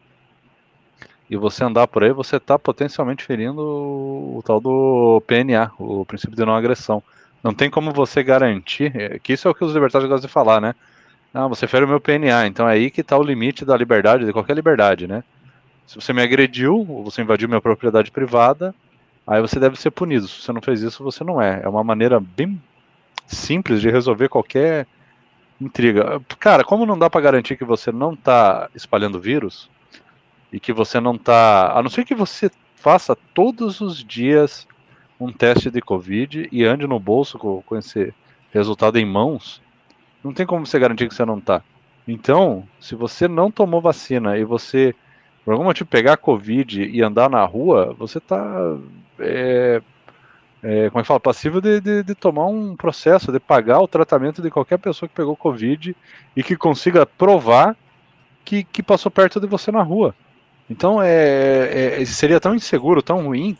[1.27, 6.05] e você andar por aí, você está potencialmente ferindo o, o, tal do PNA, o
[6.05, 7.01] princípio de não agressão.
[7.43, 10.33] Não tem como você garantir, é, que isso é o que os libertários gostam de
[10.33, 10.75] falar, né?
[11.33, 14.25] Ah, você fere o meu PNA, então é aí que está o limite da liberdade,
[14.25, 15.23] de qualquer liberdade, né?
[15.87, 18.75] Se você me agrediu, ou você invadiu minha propriedade privada,
[19.25, 20.27] aí você deve ser punido.
[20.27, 21.61] Se você não fez isso, você não é.
[21.63, 22.61] É uma maneira bem
[23.25, 24.85] simples de resolver qualquer
[25.59, 26.21] intriga.
[26.39, 29.69] Cara, como não dá para garantir que você não tá espalhando vírus
[30.51, 34.67] e que você não tá, a não ser que você faça todos os dias
[35.19, 38.13] um teste de Covid e ande no bolso com, com esse
[38.53, 39.61] resultado em mãos,
[40.23, 41.63] não tem como você garantir que você não tá.
[42.07, 44.95] Então, se você não tomou vacina e você,
[45.47, 48.77] por algum motivo, pegar Covid e andar na rua, você tá
[49.17, 49.81] é,
[50.61, 53.87] é, como é que fala, passível de, de, de, tomar um processo, de pagar o
[53.87, 55.95] tratamento de qualquer pessoa que pegou Covid
[56.35, 57.77] e que consiga provar
[58.43, 60.13] que, que passou perto de você na rua.
[60.69, 63.57] Então é, é seria tão inseguro, tão ruim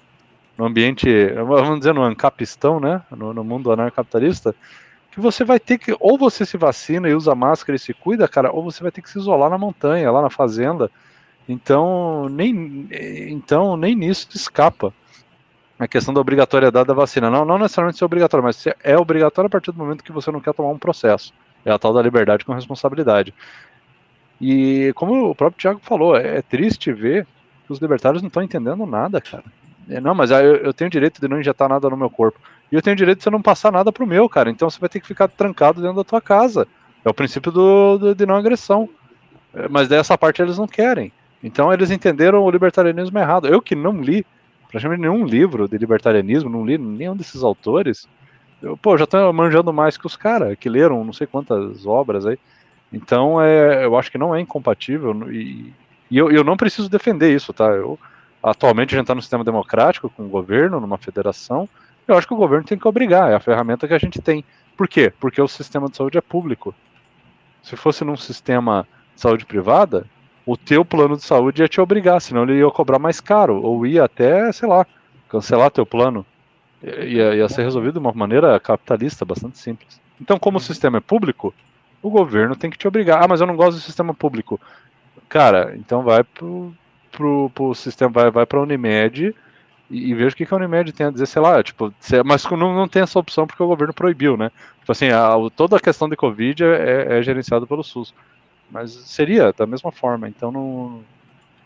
[0.57, 4.53] no ambiente, vamos dizer, no ancapistão, né, no, no mundo anarcapitalista,
[5.09, 8.27] que você vai ter que, ou você se vacina e usa máscara e se cuida,
[8.27, 10.91] cara, ou você vai ter que se isolar na montanha, lá na fazenda.
[11.47, 12.87] Então, nem,
[13.29, 14.93] então, nem nisso escapa
[15.79, 17.29] a questão da obrigatoriedade da vacina.
[17.29, 20.41] Não, não necessariamente ser obrigatório, mas é obrigatório a partir do momento que você não
[20.41, 21.33] quer tomar um processo.
[21.63, 23.33] É a tal da liberdade com responsabilidade.
[24.41, 27.25] E como o próprio Tiago falou, é, é triste ver
[27.65, 29.43] que os libertários não estão entendendo nada, cara.
[29.89, 32.39] É, não, mas eu, eu, tenho direito de não injetar nada no meu corpo.
[32.71, 34.49] E eu tenho direito de você não passar nada pro meu, cara.
[34.49, 36.67] Então você vai ter que ficar trancado dentro da tua casa.
[37.05, 38.89] É o princípio do, do de não agressão.
[39.53, 41.11] É, mas dessa parte eles não querem.
[41.43, 43.47] Então eles entenderam o libertarianismo errado.
[43.47, 44.25] Eu que não li
[44.69, 48.07] praticamente nenhum livro de libertarianismo, não li nenhum desses autores.
[48.61, 52.25] Eu, pô, já tô manjando mais que os caras, que leram não sei quantas obras
[52.25, 52.37] aí.
[52.91, 55.73] Então, é, eu acho que não é incompatível e,
[56.09, 57.65] e eu, eu não preciso defender isso, tá?
[57.65, 57.99] Eu,
[58.41, 61.67] atualmente a gente está no sistema democrático, com o governo, numa federação,
[62.07, 64.43] eu acho que o governo tem que obrigar, é a ferramenta que a gente tem.
[64.77, 65.11] Por quê?
[65.19, 66.73] Porque o sistema de saúde é público.
[67.61, 70.05] Se fosse num sistema de saúde privada,
[70.47, 73.85] o teu plano de saúde ia te obrigar, senão ele ia cobrar mais caro, ou
[73.85, 74.87] ia até, sei lá,
[75.27, 76.25] cancelar teu plano.
[76.81, 79.99] Ia, ia ser resolvido de uma maneira capitalista, bastante simples.
[80.21, 81.53] Então, como o sistema é público,
[82.01, 83.21] o governo tem que te obrigar.
[83.21, 84.57] Ah, mas eu não gosto do sistema público.
[85.27, 86.73] Cara, então vai pro,
[87.11, 89.35] pro, pro sistema, vai, vai pra Unimed
[89.89, 91.93] e, e veja o que, que a Unimed tem a dizer, sei lá, tipo,
[92.23, 94.49] mas não, não tem essa opção porque o governo proibiu, né?
[94.79, 98.13] Tipo assim, a, toda a questão de Covid é, é, é gerenciada pelo SUS.
[98.69, 101.03] Mas seria da mesma forma, então não,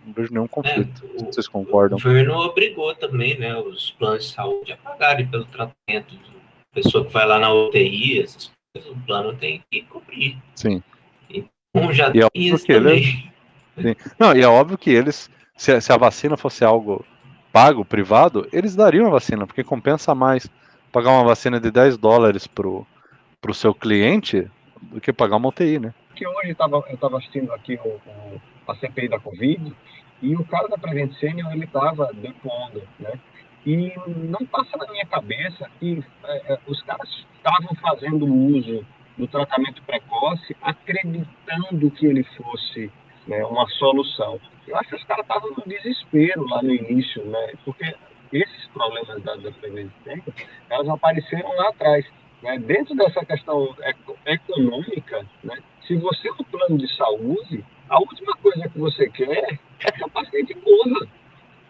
[0.06, 1.04] não vejo nenhum conflito.
[1.20, 1.98] É, vocês concordam?
[1.98, 6.16] O governo obrigou também né, os planos de saúde a pagarem pelo tratamento.
[6.72, 10.38] A pessoa que vai lá na UTI, essas coisas, o plano tem que cobrir.
[10.56, 10.82] Sim.
[11.30, 13.32] Então já e é tem isso também.
[13.78, 13.98] Eles...
[14.20, 17.06] Não, e é óbvio que eles, se, se a vacina fosse algo
[17.52, 20.48] pago, privado, eles dariam a vacina, porque compensa mais
[20.92, 22.86] pagar uma vacina de 10 dólares pro,
[23.40, 24.50] pro seu cliente
[24.82, 25.94] do que pagar uma UTI, né?
[26.22, 29.74] Que hoje tava, eu estava assistindo aqui o, o, a CPI da Covid
[30.22, 33.14] e o cara da Prevent Senior ele estava depondo, né?
[33.66, 33.92] E
[34.30, 38.86] não passa na minha cabeça que é, é os caras estavam fazendo uso
[39.18, 42.92] do tratamento precoce, acreditando que ele fosse
[43.26, 44.40] né, uma solução.
[44.68, 47.96] Eu acho que os caras estavam no desespero lá no início, né, porque
[48.32, 50.22] esses problemas da, da prevenção,
[50.70, 52.06] elas apareceram lá atrás.
[52.42, 53.76] Né, dentro dessa questão
[54.26, 59.60] econômica, né, se você é um plano de saúde, a última coisa que você quer
[59.80, 61.08] é que o paciente morra.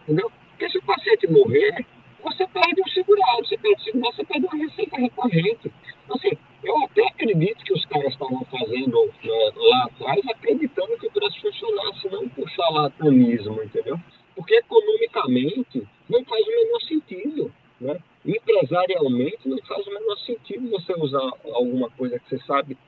[0.02, 0.30] Entendeu?
[0.50, 1.84] Porque se o paciente morrer,
[2.22, 5.72] você perde o segurado, você perde segurado, você perde uma receita recorrente.
[6.04, 11.06] Então, assim, eu até acredito que os caras estavam fazendo né, lá atrás, acreditando que
[11.06, 13.98] o troço funcionasse, não por charlatanismo, entendeu?
[14.36, 17.52] Porque economicamente não faz o menor sentido.
[17.80, 17.98] Né?
[18.24, 22.78] Empresarialmente não faz o menor sentido você usar alguma coisa que você sabe,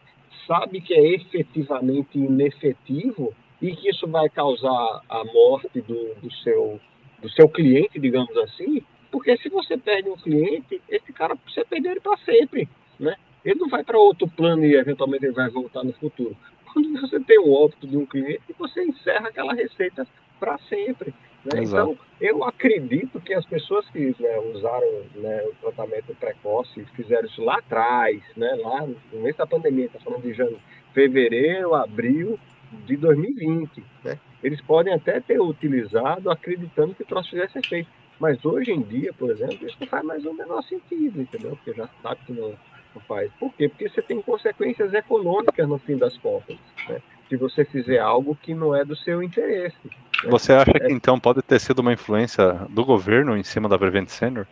[0.46, 6.80] sabe que é efetivamente inefetivo e que isso vai causar a morte do, do, seu,
[7.20, 11.92] do seu cliente, digamos assim, porque se você perde um cliente, esse cara você perder
[11.92, 13.16] ele para sempre, né?
[13.44, 16.36] Ele não vai para outro plano e eventualmente ele vai voltar no futuro.
[16.74, 20.04] Quando você tem o óbito de um cliente, você encerra aquela receita
[20.40, 21.14] para sempre.
[21.44, 21.62] Né?
[21.62, 27.42] Então, eu acredito que as pessoas que né, usaram né, o tratamento precoce, fizeram isso
[27.44, 30.60] lá atrás, né, lá no começo da pandemia, está falando de janeiro,
[30.92, 32.38] fevereiro, abril
[32.86, 33.84] de 2020.
[34.02, 34.18] Né?
[34.42, 37.88] Eles podem até ter utilizado acreditando que o troço fizesse efeito.
[38.18, 41.50] Mas hoje em dia, por exemplo, isso não faz mais o menor sentido, entendeu?
[41.56, 42.54] Porque já sabe que não,
[42.94, 43.30] não faz.
[43.38, 43.68] Por quê?
[43.68, 46.56] Porque você tem consequências econômicas no fim das contas.
[46.88, 47.00] Né?
[47.28, 49.76] Se você fizer algo que não é do seu interesse.
[49.84, 50.30] Né?
[50.30, 50.80] Você acha é...
[50.80, 54.46] que então pode ter sido uma influência do governo em cima da Prevent Senior?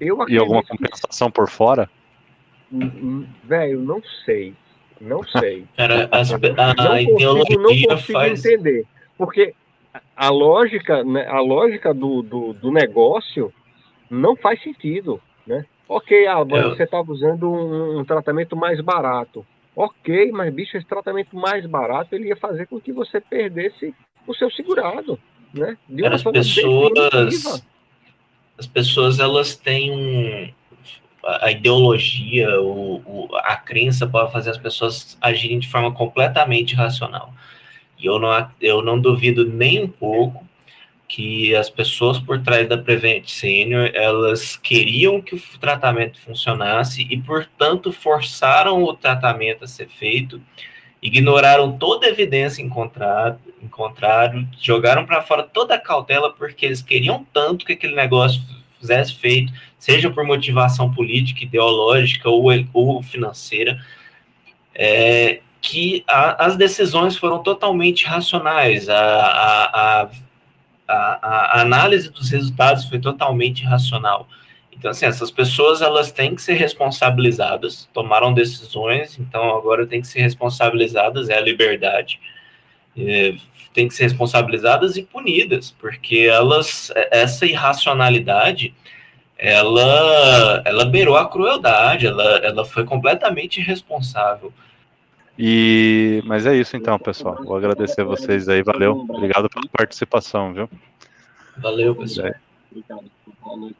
[0.00, 1.34] Eu e alguma compensação que...
[1.34, 1.88] por fora?
[2.72, 4.54] Hum, hum, velho, não sei.
[5.00, 5.64] Não sei.
[5.76, 8.44] Cara, as, a, não ideologia consigo, não consigo faz...
[8.44, 8.86] entender.
[9.16, 9.54] Porque
[10.16, 13.52] a lógica, né, a lógica do, do, do, negócio
[14.10, 15.64] não faz sentido, né?
[15.88, 19.46] Ok, ah, você estava usando um, um, tratamento mais barato.
[19.76, 23.94] Ok, mas bicho, esse tratamento mais barato ele ia fazer com que você perdesse
[24.26, 25.18] o seu segurado,
[25.52, 25.76] né?
[25.88, 27.62] De uma as pessoas,
[28.56, 30.48] as pessoas elas têm um,
[31.40, 37.32] a ideologia, o, o, a crença pode fazer as pessoas agirem de forma completamente irracional.
[37.98, 40.46] E eu não, eu não duvido nem um pouco
[41.14, 47.16] que as pessoas por trás da Prevent Senior, elas queriam que o tratamento funcionasse e,
[47.16, 50.42] portanto, forçaram o tratamento a ser feito,
[51.00, 53.38] ignoraram toda a evidência em contrário,
[54.60, 58.42] jogaram para fora toda a cautela porque eles queriam tanto que aquele negócio
[58.80, 63.78] fizesse feito, seja por motivação política, ideológica ou, ou financeira,
[64.74, 70.10] é, que a, as decisões foram totalmente racionais, a, a, a,
[70.86, 74.28] a, análise dos resultados foi totalmente racional.
[74.72, 80.06] Então, assim, essas pessoas, elas têm que ser responsabilizadas, tomaram decisões, então agora tem que
[80.06, 82.20] ser responsabilizadas, é a liberdade,
[82.96, 83.34] é,
[83.72, 88.74] que ser responsabilizadas e punidas, porque elas, essa irracionalidade,
[89.38, 94.52] ela, ela beirou a crueldade, ela, ela foi completamente irresponsável.
[95.38, 97.42] E, mas é isso então, pessoal.
[97.44, 99.04] Vou agradecer a vocês aí, valeu.
[99.08, 100.68] Obrigado pela participação, viu?
[101.56, 102.32] Valeu, pessoal.
[102.70, 103.10] Obrigado.
[103.42, 103.76] Boa noite.